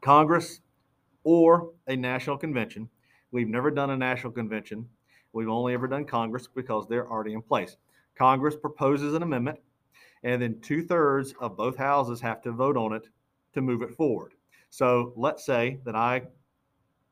Congress 0.00 0.60
or 1.24 1.70
a 1.86 1.96
national 1.96 2.38
convention. 2.38 2.88
We've 3.32 3.48
never 3.48 3.70
done 3.70 3.90
a 3.90 3.96
national 3.96 4.32
convention. 4.32 4.88
We've 5.32 5.48
only 5.48 5.74
ever 5.74 5.86
done 5.86 6.04
Congress 6.04 6.48
because 6.54 6.86
they're 6.88 7.10
already 7.10 7.34
in 7.34 7.42
place. 7.42 7.76
Congress 8.16 8.56
proposes 8.56 9.14
an 9.14 9.22
amendment, 9.22 9.58
and 10.22 10.40
then 10.40 10.58
two 10.60 10.82
thirds 10.82 11.34
of 11.40 11.56
both 11.56 11.76
houses 11.76 12.20
have 12.20 12.42
to 12.42 12.52
vote 12.52 12.76
on 12.76 12.94
it 12.94 13.08
to 13.54 13.60
move 13.60 13.82
it 13.82 13.94
forward. 13.94 14.32
So 14.70 15.12
let's 15.16 15.44
say 15.44 15.80
that 15.84 15.94
I 15.94 16.22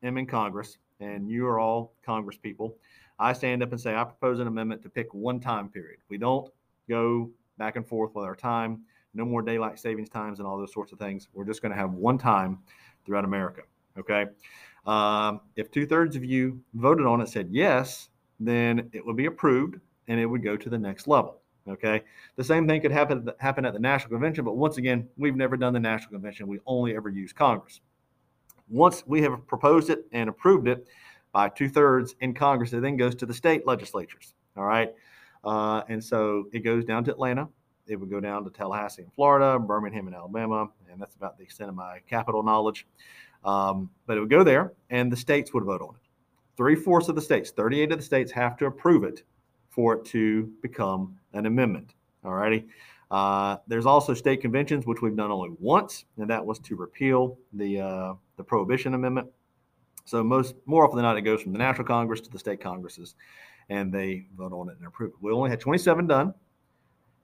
am 0.02 0.18
in 0.18 0.26
Congress 0.26 0.78
and 1.00 1.28
you 1.28 1.46
are 1.46 1.58
all 1.58 1.94
Congress 2.04 2.38
people, 2.38 2.76
I 3.18 3.32
stand 3.32 3.62
up 3.62 3.72
and 3.72 3.80
say, 3.80 3.94
I 3.94 4.04
propose 4.04 4.40
an 4.40 4.46
amendment 4.46 4.82
to 4.82 4.88
pick 4.88 5.12
one 5.14 5.40
time 5.40 5.68
period. 5.68 6.00
We 6.08 6.18
don't 6.18 6.50
go 6.88 7.30
back 7.58 7.76
and 7.76 7.86
forth 7.86 8.14
with 8.14 8.24
our 8.24 8.36
time, 8.36 8.82
no 9.14 9.24
more 9.24 9.42
daylight 9.42 9.78
savings 9.78 10.08
times 10.08 10.38
and 10.38 10.46
all 10.46 10.58
those 10.58 10.72
sorts 10.72 10.92
of 10.92 10.98
things. 10.98 11.28
We're 11.32 11.44
just 11.44 11.62
going 11.62 11.72
to 11.72 11.78
have 11.78 11.92
one 11.92 12.18
time 12.18 12.58
throughout 13.04 13.24
America. 13.24 13.62
Okay. 13.98 14.26
Um, 14.84 15.40
if 15.56 15.70
two 15.70 15.86
thirds 15.86 16.16
of 16.16 16.24
you 16.24 16.60
voted 16.74 17.06
on 17.06 17.20
it, 17.20 17.28
said 17.28 17.48
yes, 17.50 18.10
then 18.38 18.90
it 18.92 19.04
would 19.04 19.16
be 19.16 19.26
approved 19.26 19.80
and 20.08 20.20
it 20.20 20.26
would 20.26 20.44
go 20.44 20.56
to 20.56 20.68
the 20.68 20.78
next 20.78 21.08
level. 21.08 21.40
Okay. 21.68 22.02
The 22.36 22.44
same 22.44 22.68
thing 22.68 22.80
could 22.80 22.92
happen 22.92 23.28
happen 23.38 23.64
at 23.64 23.72
the 23.72 23.80
national 23.80 24.10
convention, 24.10 24.44
but 24.44 24.56
once 24.56 24.76
again, 24.76 25.08
we've 25.16 25.34
never 25.34 25.56
done 25.56 25.72
the 25.72 25.80
national 25.80 26.12
convention. 26.12 26.46
We 26.46 26.60
only 26.66 26.94
ever 26.94 27.08
use 27.08 27.32
Congress. 27.32 27.80
Once 28.68 29.04
we 29.06 29.22
have 29.22 29.46
proposed 29.46 29.90
it 29.90 30.06
and 30.12 30.28
approved 30.28 30.68
it, 30.68 30.86
by 31.36 31.50
two 31.50 31.68
thirds 31.68 32.14
in 32.22 32.32
Congress. 32.32 32.72
It 32.72 32.80
then 32.80 32.96
goes 32.96 33.14
to 33.16 33.26
the 33.26 33.34
state 33.34 33.66
legislatures. 33.66 34.32
All 34.56 34.64
right. 34.64 34.94
Uh, 35.44 35.82
and 35.86 36.02
so 36.02 36.46
it 36.50 36.60
goes 36.60 36.82
down 36.86 37.04
to 37.04 37.10
Atlanta. 37.10 37.46
It 37.86 37.96
would 37.96 38.08
go 38.08 38.20
down 38.20 38.42
to 38.44 38.50
Tallahassee 38.50 39.02
in 39.02 39.10
Florida, 39.10 39.58
Birmingham 39.58 40.08
in 40.08 40.14
Alabama, 40.14 40.70
and 40.90 40.98
that's 40.98 41.14
about 41.14 41.36
the 41.36 41.44
extent 41.44 41.68
of 41.68 41.76
my 41.76 41.98
capital 42.08 42.42
knowledge. 42.42 42.86
Um, 43.44 43.90
but 44.06 44.16
it 44.16 44.20
would 44.20 44.30
go 44.30 44.44
there, 44.44 44.72
and 44.88 45.12
the 45.12 45.16
states 45.16 45.52
would 45.52 45.64
vote 45.64 45.82
on 45.82 45.96
it. 45.96 46.00
Three 46.56 46.74
fourths 46.74 47.10
of 47.10 47.16
the 47.16 47.20
states, 47.20 47.50
38 47.50 47.92
of 47.92 47.98
the 47.98 48.04
states, 48.04 48.32
have 48.32 48.56
to 48.56 48.64
approve 48.64 49.04
it 49.04 49.22
for 49.68 49.92
it 49.96 50.06
to 50.06 50.50
become 50.62 51.18
an 51.34 51.44
amendment. 51.44 51.92
All 52.24 52.32
righty. 52.32 52.66
Uh, 53.10 53.58
there's 53.66 53.84
also 53.84 54.14
state 54.14 54.40
conventions, 54.40 54.86
which 54.86 55.02
we've 55.02 55.14
done 55.14 55.30
only 55.30 55.50
once, 55.60 56.06
and 56.16 56.30
that 56.30 56.46
was 56.46 56.58
to 56.60 56.76
repeal 56.76 57.36
the 57.52 57.78
uh, 57.82 58.14
the 58.38 58.42
Prohibition 58.42 58.94
Amendment. 58.94 59.28
So 60.06 60.22
most 60.22 60.54
more 60.66 60.84
often 60.84 60.96
than 60.96 61.04
not, 61.04 61.18
it 61.18 61.22
goes 61.22 61.42
from 61.42 61.52
the 61.52 61.58
National 61.58 61.84
Congress 61.84 62.20
to 62.22 62.30
the 62.30 62.38
state 62.38 62.60
congresses, 62.60 63.16
and 63.68 63.92
they 63.92 64.26
vote 64.36 64.52
on 64.52 64.68
it 64.68 64.78
and 64.78 64.86
approve 64.86 65.10
it. 65.10 65.16
We 65.20 65.32
only 65.32 65.50
had 65.50 65.60
27 65.60 66.06
done, 66.06 66.32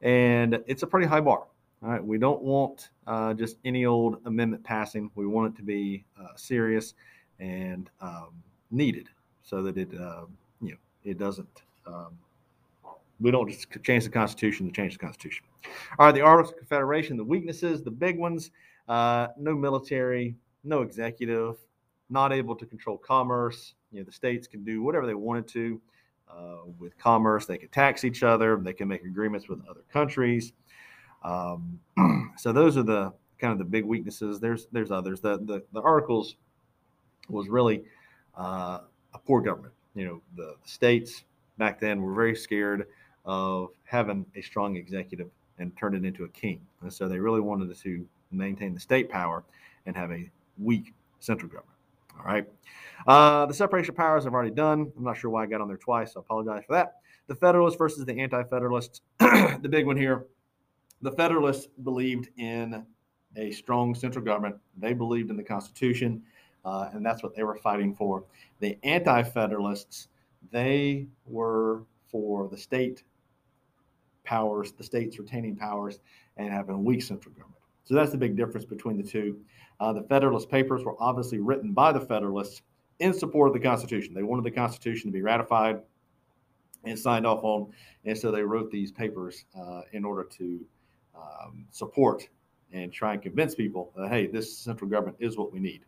and 0.03 0.59
it's 0.67 0.83
a 0.83 0.87
pretty 0.87 1.07
high 1.07 1.21
bar. 1.21 1.47
All 1.83 1.91
right, 1.91 2.05
we 2.05 2.19
don't 2.19 2.43
want 2.43 2.91
uh, 3.07 3.35
just 3.35 3.57
any 3.65 3.87
old 3.87 4.19
amendment 4.27 4.65
passing. 4.65 5.11
We 5.15 5.27
want 5.27 5.55
it 5.55 5.57
to 5.59 5.63
be 5.63 6.05
uh, 6.21 6.37
serious 6.37 6.95
and 7.39 7.89
um, 8.01 8.31
needed, 8.73 9.09
so 9.43 9.63
that 9.63 9.77
it 9.77 9.89
uh, 9.95 10.27
you 10.61 10.73
know 10.73 10.79
it 11.05 11.19
doesn't. 11.19 11.63
Um, 11.87 12.19
we 13.21 13.31
don't 13.31 13.49
just 13.49 13.69
change 13.85 14.03
the 14.03 14.11
Constitution 14.11 14.67
to 14.67 14.73
change 14.73 14.95
the 14.95 14.99
Constitution. 14.99 15.45
All 16.01 16.07
right, 16.07 16.15
the 16.15 16.21
Articles 16.21 16.53
of 16.53 16.59
Confederation, 16.59 17.17
the 17.17 17.25
weaknesses, 17.25 17.83
the 17.83 17.91
big 17.93 18.19
ones: 18.19 18.51
uh, 18.89 19.29
no 19.39 19.55
military, 19.55 20.35
no 20.65 20.83
executive, 20.83 21.57
not 22.13 22.33
able 22.33 22.55
to 22.57 22.67
control 22.67 22.99
commerce. 22.99 23.75
You 23.91 24.01
know, 24.01 24.05
the 24.05 24.13
states 24.13 24.47
can 24.47 24.65
do 24.65 24.83
whatever 24.83 25.07
they 25.07 25.15
wanted 25.15 25.49
to 25.49 25.81
uh, 26.29 26.59
with 26.79 26.97
commerce. 26.99 27.47
They 27.47 27.59
can 27.59 27.69
tax 27.69 28.05
each 28.05 28.23
other. 28.23 28.57
They 28.57 28.73
can 28.73 28.89
make 28.89 29.05
agreements 29.05 29.49
with 29.49 29.61
other 29.69 29.83
countries. 29.93 30.53
Um, 31.25 31.81
so 32.37 32.53
those 32.53 32.77
are 32.77 32.83
the 32.83 33.13
kind 33.39 33.53
of 33.53 33.59
the 33.59 33.65
big 33.65 33.85
weaknesses. 33.85 34.41
There's 34.41 34.67
there's 34.73 34.91
others. 34.91 35.21
The 35.21 35.39
the, 35.39 35.63
the 35.73 35.81
articles 35.81 36.37
was 37.29 37.49
really 37.49 37.83
uh, 38.39 38.81
a 39.15 39.19
poor 39.19 39.41
government. 39.41 39.75
You 39.95 40.07
know, 40.07 40.23
the, 40.37 40.57
the 40.63 40.69
states 40.69 41.25
back 41.59 41.81
then 41.81 42.01
were 42.03 42.15
very 42.15 42.35
scared 42.35 42.87
of 43.25 43.71
having 43.85 44.27
a 44.35 44.41
strong 44.41 44.77
executive 44.77 45.29
and 45.59 45.77
turn 45.77 45.95
it 45.95 46.05
into 46.05 46.25
a 46.25 46.29
king. 46.29 46.61
And 46.81 46.93
so 46.93 47.09
they 47.09 47.19
really 47.19 47.41
wanted 47.41 47.75
to 47.75 48.07
maintain 48.31 48.75
the 48.75 48.81
state 48.81 49.09
power 49.09 49.45
and 49.87 49.97
have 49.97 50.11
a 50.11 50.29
weak 50.59 50.95
central 51.21 51.49
government. 51.49 51.77
All 52.19 52.25
right. 52.25 52.47
Uh, 53.07 53.47
the 53.47 53.55
separation 53.55 53.91
of 53.91 53.97
powers 53.97 54.27
I've 54.27 54.35
already 54.35 54.55
done. 54.55 54.93
I'm 54.97 55.05
not 55.05 55.17
sure 55.17 55.31
why 55.31 55.43
I 55.43 55.47
got 55.47 55.61
on 55.61 55.69
there 55.69 55.77
twice. 55.77 56.13
So 56.13 56.21
I 56.21 56.23
apologize 56.23 56.65
for 56.67 56.75
that. 56.75 56.95
The 57.27 57.35
Federalists 57.35 57.77
versus 57.77 58.05
the 58.05 58.19
Anti 58.19 58.45
Federalists. 58.45 59.01
the 59.19 59.69
big 59.69 59.87
one 59.87 59.97
here. 59.97 60.27
The 61.03 61.13
Federalists 61.13 61.69
believed 61.83 62.29
in 62.39 62.85
a 63.37 63.51
strong 63.51 63.95
central 63.95 64.25
government. 64.25 64.57
They 64.77 64.93
believed 64.93 65.31
in 65.31 65.37
the 65.37 65.43
Constitution, 65.43 66.23
uh, 66.65 66.91
and 66.93 67.05
that's 67.05 67.23
what 67.23 67.35
they 67.35 67.43
were 67.43 67.57
fighting 67.57 67.95
for. 67.95 68.25
The 68.61 68.79
Anti 68.85 69.23
Federalists, 69.25 70.09
they 70.51 71.07
were 71.27 71.83
for 72.07 72.49
the 72.49 72.59
state 72.59 73.03
powers, 74.25 74.73
the 74.73 74.85
states 74.85 75.19
retaining 75.19 75.57
powers, 75.57 76.01
and 76.37 76.53
having 76.53 76.75
a 76.75 76.79
weak 76.79 77.03
central 77.03 77.35
government. 77.35 77.59
So 77.85 77.95
that's 77.95 78.13
the 78.13 78.19
big 78.19 78.37
difference 78.37 78.65
between 78.65 78.97
the 78.97 79.03
two. 79.03 79.41
Uh, 79.83 79.93
the 79.93 80.03
Federalist 80.03 80.49
Papers 80.49 80.85
were 80.85 80.95
obviously 81.01 81.41
written 81.41 81.73
by 81.73 81.91
the 81.91 81.99
Federalists 81.99 82.63
in 83.01 83.13
support 83.13 83.49
of 83.49 83.53
the 83.53 83.59
Constitution. 83.59 84.15
They 84.15 84.23
wanted 84.23 84.45
the 84.45 84.51
Constitution 84.53 85.11
to 85.11 85.13
be 85.13 85.23
ratified 85.23 85.81
and 86.85 86.97
signed 86.97 87.27
off 87.27 87.43
on, 87.43 87.73
and 88.05 88.17
so 88.17 88.31
they 88.31 88.45
wrote 88.45 88.71
these 88.71 88.93
papers 88.93 89.45
uh, 89.59 89.81
in 89.93 90.05
order 90.05 90.23
to 90.23 90.61
um, 91.17 91.67
support 91.73 92.29
and 92.73 92.93
try 92.93 93.15
and 93.15 93.23
convince 93.23 93.57
people 93.57 93.93
that 93.97 94.09
hey, 94.09 94.29
this 94.29 94.57
central 94.57 94.89
government 94.89 95.17
is 95.19 95.37
what 95.37 95.53
we 95.53 95.59
need. 95.59 95.81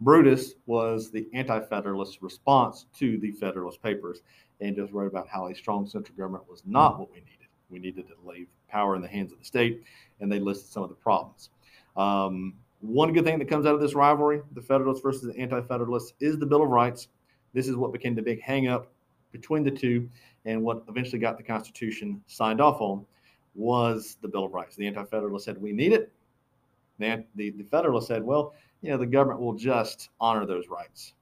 Brutus 0.00 0.54
was 0.66 1.10
the 1.10 1.26
anti-federalist 1.34 2.22
response 2.22 2.86
to 2.96 3.18
the 3.18 3.32
Federalist 3.32 3.82
Papers, 3.82 4.20
and 4.60 4.76
just 4.76 4.92
wrote 4.92 5.08
about 5.08 5.26
how 5.26 5.48
a 5.48 5.54
strong 5.56 5.84
central 5.84 6.16
government 6.16 6.48
was 6.48 6.62
not 6.64 7.00
what 7.00 7.10
we 7.10 7.18
needed. 7.18 7.48
We 7.70 7.80
needed 7.80 8.06
to 8.06 8.14
leave 8.24 8.46
power 8.68 8.94
in 8.94 9.02
the 9.02 9.08
hands 9.08 9.32
of 9.32 9.40
the 9.40 9.44
state, 9.44 9.82
and 10.20 10.30
they 10.30 10.38
listed 10.38 10.70
some 10.70 10.84
of 10.84 10.90
the 10.90 10.94
problems. 10.94 11.50
Um, 11.96 12.54
one 12.82 13.12
good 13.12 13.24
thing 13.24 13.38
that 13.38 13.48
comes 13.48 13.64
out 13.64 13.74
of 13.74 13.80
this 13.80 13.94
rivalry, 13.94 14.42
the 14.54 14.60
Federalists 14.60 15.00
versus 15.00 15.32
the 15.32 15.40
Anti-Federalists, 15.40 16.14
is 16.20 16.38
the 16.38 16.46
Bill 16.46 16.62
of 16.62 16.68
Rights. 16.68 17.08
This 17.54 17.68
is 17.68 17.76
what 17.76 17.92
became 17.92 18.14
the 18.14 18.22
big 18.22 18.42
hangup 18.42 18.86
between 19.30 19.62
the 19.62 19.70
two, 19.70 20.10
and 20.44 20.62
what 20.62 20.82
eventually 20.88 21.18
got 21.18 21.36
the 21.36 21.42
Constitution 21.42 22.20
signed 22.26 22.60
off 22.60 22.80
on 22.80 23.06
was 23.54 24.18
the 24.20 24.28
Bill 24.28 24.44
of 24.44 24.52
Rights. 24.52 24.76
The 24.76 24.86
Anti-Federalists 24.86 25.44
said 25.44 25.60
we 25.60 25.72
need 25.72 25.92
it. 25.92 26.12
The, 26.98 27.24
the, 27.36 27.50
the 27.50 27.64
Federalists 27.64 28.08
said, 28.08 28.22
well, 28.22 28.52
you 28.80 28.90
know, 28.90 28.98
the 28.98 29.06
government 29.06 29.40
will 29.40 29.54
just 29.54 30.10
honor 30.20 30.44
those 30.44 30.68
rights. 30.68 31.14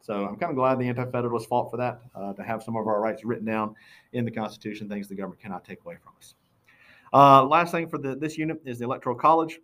So 0.00 0.26
I'm 0.26 0.36
kind 0.36 0.50
of 0.50 0.56
glad 0.56 0.78
the 0.78 0.88
Anti-Federalists 0.88 1.46
fought 1.46 1.70
for 1.70 1.76
that, 1.78 2.00
uh, 2.14 2.32
to 2.34 2.42
have 2.42 2.62
some 2.62 2.76
of 2.76 2.86
our 2.86 3.00
rights 3.00 3.24
written 3.24 3.46
down 3.46 3.74
in 4.12 4.24
the 4.24 4.30
Constitution, 4.30 4.88
things 4.88 5.08
the 5.08 5.14
government 5.14 5.40
cannot 5.40 5.64
take 5.64 5.78
away 5.84 5.96
from 6.02 6.12
us. 6.18 6.34
Uh, 7.12 7.44
last 7.44 7.70
thing 7.70 7.88
for 7.88 7.98
the, 7.98 8.16
this 8.16 8.36
unit 8.36 8.60
is 8.64 8.78
the 8.78 8.84
Electoral 8.84 9.16
College. 9.16 9.60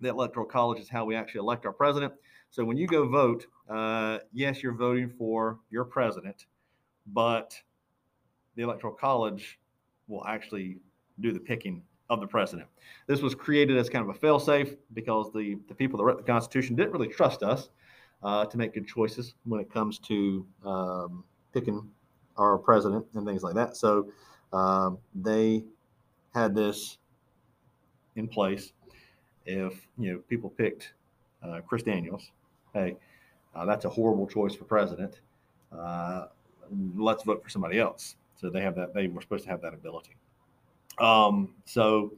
The 0.00 0.08
Electoral 0.08 0.46
College 0.46 0.80
is 0.80 0.88
how 0.88 1.04
we 1.04 1.14
actually 1.16 1.40
elect 1.40 1.66
our 1.66 1.72
president. 1.72 2.12
So 2.50 2.64
when 2.64 2.76
you 2.76 2.86
go 2.86 3.08
vote, 3.08 3.46
uh, 3.68 4.18
yes, 4.32 4.62
you're 4.62 4.74
voting 4.74 5.10
for 5.18 5.58
your 5.70 5.84
president, 5.84 6.46
but 7.06 7.54
the 8.56 8.62
Electoral 8.62 8.94
College 8.94 9.58
will 10.06 10.24
actually 10.26 10.78
do 11.20 11.32
the 11.32 11.40
picking 11.40 11.82
of 12.10 12.20
the 12.20 12.26
president. 12.26 12.68
This 13.06 13.20
was 13.20 13.34
created 13.34 13.76
as 13.76 13.90
kind 13.90 14.08
of 14.08 14.14
a 14.14 14.18
failsafe 14.18 14.76
because 14.94 15.30
the, 15.32 15.58
the 15.68 15.74
people 15.74 15.98
that 15.98 16.04
wrote 16.04 16.16
the 16.16 16.24
Constitution 16.24 16.74
didn't 16.74 16.92
really 16.92 17.08
trust 17.08 17.42
us 17.42 17.68
uh, 18.22 18.46
to 18.46 18.56
make 18.56 18.74
good 18.74 18.86
choices 18.86 19.34
when 19.44 19.60
it 19.60 19.70
comes 19.70 19.98
to 19.98 20.46
um, 20.64 21.24
picking 21.52 21.86
our 22.36 22.56
president 22.56 23.04
and 23.14 23.26
things 23.26 23.42
like 23.42 23.54
that. 23.54 23.76
So 23.76 24.10
um, 24.52 24.98
they 25.14 25.64
had 26.34 26.54
this 26.54 26.98
in 28.16 28.28
place. 28.28 28.72
If 29.48 29.88
you 29.98 30.12
know 30.12 30.18
people 30.28 30.50
picked 30.50 30.92
uh, 31.42 31.60
Chris 31.66 31.82
Daniels, 31.82 32.30
hey, 32.74 32.96
uh, 33.54 33.64
that's 33.64 33.84
a 33.84 33.88
horrible 33.88 34.26
choice 34.26 34.54
for 34.54 34.64
president. 34.64 35.20
Uh, 35.72 36.26
let's 36.96 37.22
vote 37.24 37.42
for 37.42 37.48
somebody 37.48 37.78
else. 37.78 38.16
So 38.36 38.50
they 38.50 38.60
have 38.60 38.74
that. 38.76 38.94
They 38.94 39.08
were 39.08 39.20
supposed 39.20 39.44
to 39.44 39.50
have 39.50 39.62
that 39.62 39.74
ability. 39.74 40.16
Um, 40.98 41.54
so 41.64 42.12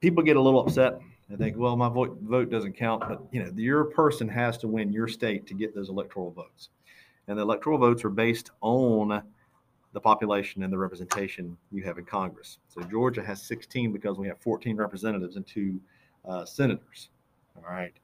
people 0.00 0.22
get 0.22 0.36
a 0.36 0.40
little 0.40 0.60
upset 0.60 1.00
I 1.32 1.36
think, 1.36 1.56
well, 1.58 1.76
my 1.76 1.88
vote 1.88 2.18
vote 2.22 2.50
doesn't 2.50 2.74
count, 2.74 3.04
but 3.06 3.22
you 3.32 3.42
know, 3.42 3.52
your 3.54 3.84
person 3.84 4.28
has 4.28 4.56
to 4.58 4.68
win 4.68 4.92
your 4.92 5.08
state 5.08 5.46
to 5.48 5.54
get 5.54 5.74
those 5.74 5.90
electoral 5.90 6.30
votes, 6.30 6.70
and 7.26 7.38
the 7.38 7.42
electoral 7.42 7.78
votes 7.78 8.04
are 8.04 8.10
based 8.10 8.50
on 8.62 9.22
the 9.92 10.00
population 10.00 10.62
and 10.62 10.72
the 10.72 10.78
representation 10.78 11.56
you 11.72 11.82
have 11.82 11.98
in 11.98 12.04
Congress. 12.04 12.58
So 12.68 12.82
Georgia 12.82 13.24
has 13.24 13.42
16 13.42 13.92
because 13.92 14.18
we 14.18 14.28
have 14.28 14.38
14 14.40 14.76
representatives 14.76 15.36
and 15.36 15.46
two 15.46 15.80
uh, 16.28 16.44
senators. 16.44 17.08
All 17.56 17.62
right, 17.62 17.94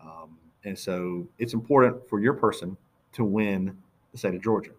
um, 0.00 0.36
and 0.64 0.78
so 0.78 1.26
it's 1.38 1.54
important 1.54 2.08
for 2.08 2.20
your 2.20 2.34
person 2.34 2.76
to 3.14 3.24
win 3.24 3.76
the 4.12 4.18
state 4.18 4.34
of 4.34 4.42
Georgia 4.42 4.72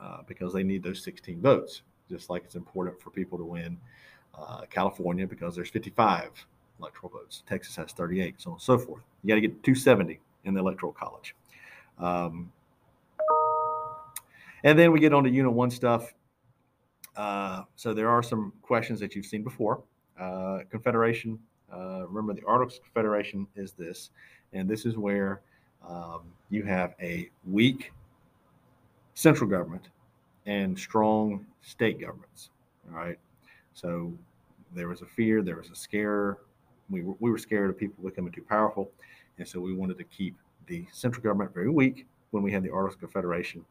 uh, 0.00 0.18
because 0.26 0.52
they 0.52 0.62
need 0.62 0.82
those 0.82 1.02
16 1.02 1.40
votes, 1.40 1.82
just 2.08 2.30
like 2.30 2.44
it's 2.44 2.54
important 2.54 3.00
for 3.00 3.10
people 3.10 3.38
to 3.38 3.44
win 3.44 3.76
uh, 4.38 4.62
California 4.70 5.26
because 5.26 5.54
there's 5.56 5.70
55 5.70 6.30
electoral 6.78 7.10
votes. 7.10 7.42
Texas 7.48 7.76
has 7.76 7.92
38, 7.92 8.34
so 8.38 8.50
on 8.50 8.54
and 8.54 8.62
so 8.62 8.78
forth. 8.78 9.02
You 9.22 9.28
got 9.28 9.36
to 9.36 9.40
get 9.40 9.62
270 9.62 10.20
in 10.44 10.54
the 10.54 10.60
electoral 10.60 10.92
college. 10.92 11.34
Um, 11.98 12.52
and 14.64 14.78
then 14.78 14.90
we 14.90 14.98
get 14.98 15.12
on 15.12 15.22
to 15.24 15.30
Unit 15.30 15.52
1 15.52 15.70
stuff. 15.70 16.12
Uh, 17.16 17.62
so 17.76 17.94
there 17.94 18.08
are 18.08 18.22
some 18.22 18.52
questions 18.62 18.98
that 18.98 19.14
you've 19.14 19.26
seen 19.26 19.44
before. 19.44 19.82
Uh, 20.18 20.60
Confederation, 20.70 21.38
uh, 21.72 22.06
remember 22.08 22.34
the 22.34 22.46
Articles 22.46 22.78
of 22.78 22.84
Confederation 22.84 23.46
is 23.54 23.72
this, 23.72 24.10
and 24.52 24.68
this 24.68 24.84
is 24.84 24.96
where 24.96 25.42
um, 25.88 26.22
you 26.50 26.64
have 26.64 26.94
a 27.00 27.30
weak 27.48 27.92
central 29.14 29.48
government 29.48 29.88
and 30.46 30.76
strong 30.76 31.46
state 31.62 32.00
governments. 32.00 32.50
All 32.90 32.96
right. 32.96 33.18
So 33.74 34.12
there 34.74 34.88
was 34.88 35.02
a 35.02 35.06
fear, 35.06 35.42
there 35.42 35.56
was 35.56 35.70
a 35.70 35.76
scare 35.76 36.38
we 36.90 37.02
were, 37.02 37.14
we 37.20 37.30
were 37.30 37.38
scared 37.38 37.70
of 37.70 37.78
people 37.78 38.04
becoming 38.04 38.32
too 38.32 38.42
powerful. 38.42 38.90
And 39.38 39.46
so 39.46 39.60
we 39.60 39.72
wanted 39.72 39.98
to 39.98 40.04
keep 40.04 40.36
the 40.66 40.86
central 40.92 41.22
government 41.22 41.52
very 41.52 41.70
weak 41.70 42.06
when 42.34 42.42
we 42.42 42.50
had 42.50 42.64
the 42.64 42.70
Articles 42.70 42.96
of 42.96 43.00
Confederation. 43.00 43.64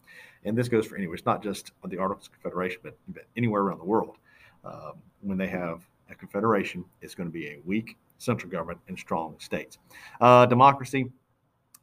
And 0.46 0.58
this 0.58 0.70
goes 0.70 0.86
for 0.88 0.96
anywhere. 0.96 1.16
It's 1.16 1.26
not 1.26 1.44
just 1.44 1.72
the 1.86 1.98
Articles 1.98 2.28
of 2.28 2.32
Confederation, 2.32 2.80
but, 2.82 2.98
but 3.10 3.26
anywhere 3.36 3.62
around 3.62 3.80
the 3.80 3.86
world. 3.86 4.16
Um, 4.64 4.94
when 5.22 5.38
they 5.38 5.48
have 5.48 5.86
a 6.10 6.16
confederation, 6.16 6.86
it's 7.02 7.14
going 7.14 7.28
to 7.28 7.34
be 7.34 7.48
a 7.48 7.60
weak 7.66 7.98
central 8.20 8.50
government 8.50 8.80
and 8.88 8.98
strong 8.98 9.36
states. 9.38 9.80
Uh, 10.22 10.46
democracy, 10.46 11.12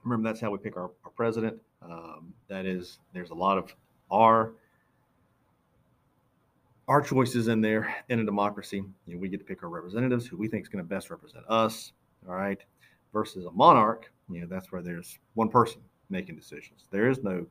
remember 0.05 0.27
that's 0.27 0.41
how 0.41 0.51
we 0.51 0.57
pick 0.57 0.79
our, 0.79 0.91
our 1.05 1.11
president. 1.15 1.59
Um, 1.83 2.33
that 2.49 2.65
is, 2.65 2.99
there's 3.13 3.31
a 3.31 3.35
lot 3.35 3.59
of 3.59 3.75
our 4.11 4.53
our 6.89 7.01
choices 7.01 7.47
in 7.47 7.61
there 7.61 7.95
in 8.09 8.19
a 8.19 8.25
democracy. 8.25 8.83
You 9.07 9.15
know, 9.15 9.21
we 9.21 9.29
get 9.29 9.39
to 9.39 9.45
pick 9.45 9.63
our 9.63 9.69
representatives 9.69 10.27
who 10.27 10.37
we 10.37 10.49
think 10.49 10.65
is 10.65 10.69
going 10.69 10.83
to 10.83 10.89
best 10.89 11.09
represent 11.09 11.45
us. 11.49 11.93
All 12.29 12.35
right. 12.35 12.61
Versus 13.13 13.45
a 13.45 13.51
monarch, 13.53 14.11
you 14.29 14.41
know, 14.41 14.49
that's 14.51 14.73
where 14.73 14.83
there's 14.83 15.21
one 15.35 15.49
person 15.49 15.81
making 16.11 16.37
decisions. 16.37 16.85
There 16.91 17.09
is 17.09 17.23
no 17.23 17.47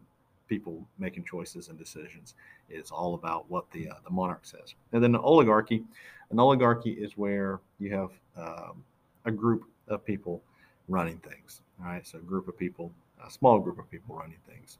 people 0.47 0.85
making 0.97 1.23
choices 1.23 1.69
and 1.69 1.77
decisions. 1.77 2.35
It's 2.69 2.91
all 2.91 3.13
about 3.13 3.49
what 3.49 3.69
the 3.71 3.89
uh, 3.89 3.95
the 4.03 4.09
monarch 4.09 4.45
says. 4.45 4.75
And 4.91 5.03
then 5.03 5.15
an 5.15 5.21
oligarchy, 5.21 5.83
an 6.31 6.39
oligarchy 6.39 6.91
is 6.91 7.17
where 7.17 7.59
you 7.79 7.93
have 7.95 8.09
um, 8.35 8.83
a 9.25 9.31
group 9.31 9.65
of 9.87 10.03
people 10.05 10.41
running 10.87 11.17
things. 11.19 11.61
All 11.79 11.87
right, 11.87 12.05
so 12.05 12.17
a 12.17 12.21
group 12.21 12.47
of 12.47 12.57
people, 12.57 12.91
a 13.25 13.31
small 13.31 13.59
group 13.59 13.79
of 13.79 13.89
people 13.89 14.15
running 14.15 14.39
things. 14.47 14.79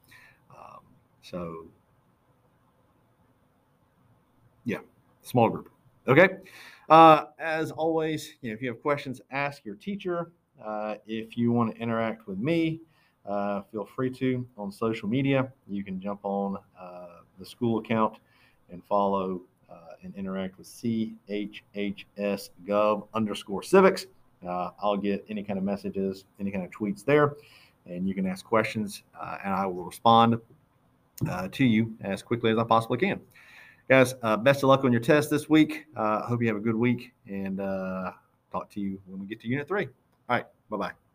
Um, 0.52 0.82
so 1.22 1.68
yeah, 4.65 4.80
small 5.22 5.50
group. 5.50 5.70
Okay. 6.08 6.30
Uh, 6.89 7.26
as 7.38 7.72
always, 7.72 8.34
you 8.42 8.50
know, 8.50 8.56
if 8.56 8.62
you 8.62 8.68
have 8.68 8.82
questions, 8.82 9.22
ask 9.32 9.63
your 9.63 9.76
teacher. 9.76 10.32
Uh, 10.63 10.96
if 11.06 11.38
you 11.38 11.52
want 11.52 11.74
to 11.74 11.82
interact 11.82 12.28
with 12.28 12.39
me, 12.39 12.82
uh, 13.26 13.62
feel 13.72 13.86
free 13.86 14.10
to 14.12 14.46
on 14.58 14.72
social 14.72 15.08
media. 15.08 15.52
You 15.68 15.84
can 15.84 16.00
jump 16.00 16.22
on 16.24 16.58
uh, 16.80 17.08
the 17.38 17.46
school 17.46 17.80
account 17.80 18.18
and 18.72 18.84
follow 18.86 19.42
uh, 19.70 19.76
and 20.04 20.14
interact 20.16 20.58
with 20.58 20.68
CHHS 20.68 22.50
Gov 22.68 23.08
underscore 23.14 23.64
civics. 23.64 24.06
Uh, 24.48 24.72
I'll 24.82 24.98
get 24.98 25.26
any 25.30 25.44
kind 25.44 25.60
of 25.60 25.66
messages, 25.66 26.26
any 26.40 26.52
kind 26.52 26.64
of 26.64 26.72
tweets 26.72 27.04
there, 27.04 27.36
and 27.86 28.08
you 28.08 28.14
can 28.14 28.26
ask 28.26 28.46
questions, 28.46 29.04
and 29.44 29.54
I 29.54 29.66
will 29.66 29.84
respond 29.84 30.40
to 31.52 31.66
you 31.66 31.94
as 32.02 32.24
quickly 32.24 32.52
as 32.52 32.58
I 32.58 32.64
possibly 32.64 32.98
can 32.98 33.20
guys, 33.90 34.14
uh, 34.22 34.38
best 34.38 34.64
of 34.64 34.70
luck 34.70 34.84
on 34.84 34.92
your 34.92 35.02
test 35.02 35.30
this 35.30 35.50
week. 35.50 35.88
Uh, 35.96 36.22
hope 36.22 36.42
you 36.42 36.48
have 36.48 36.58
a 36.58 36.62
good 36.62 36.76
week 36.76 37.12
and 37.28 37.60
uh, 37.60 38.12
talk 38.52 38.70
to 38.70 38.80
you 38.80 39.02
when 39.08 39.20
we 39.20 39.26
get 39.26 39.42
to 39.42 39.48
unit 39.48 39.68
three. 39.68 39.86
All 40.30 40.36
right. 40.38 40.46
Bye 40.70 40.78
bye. 40.78 41.09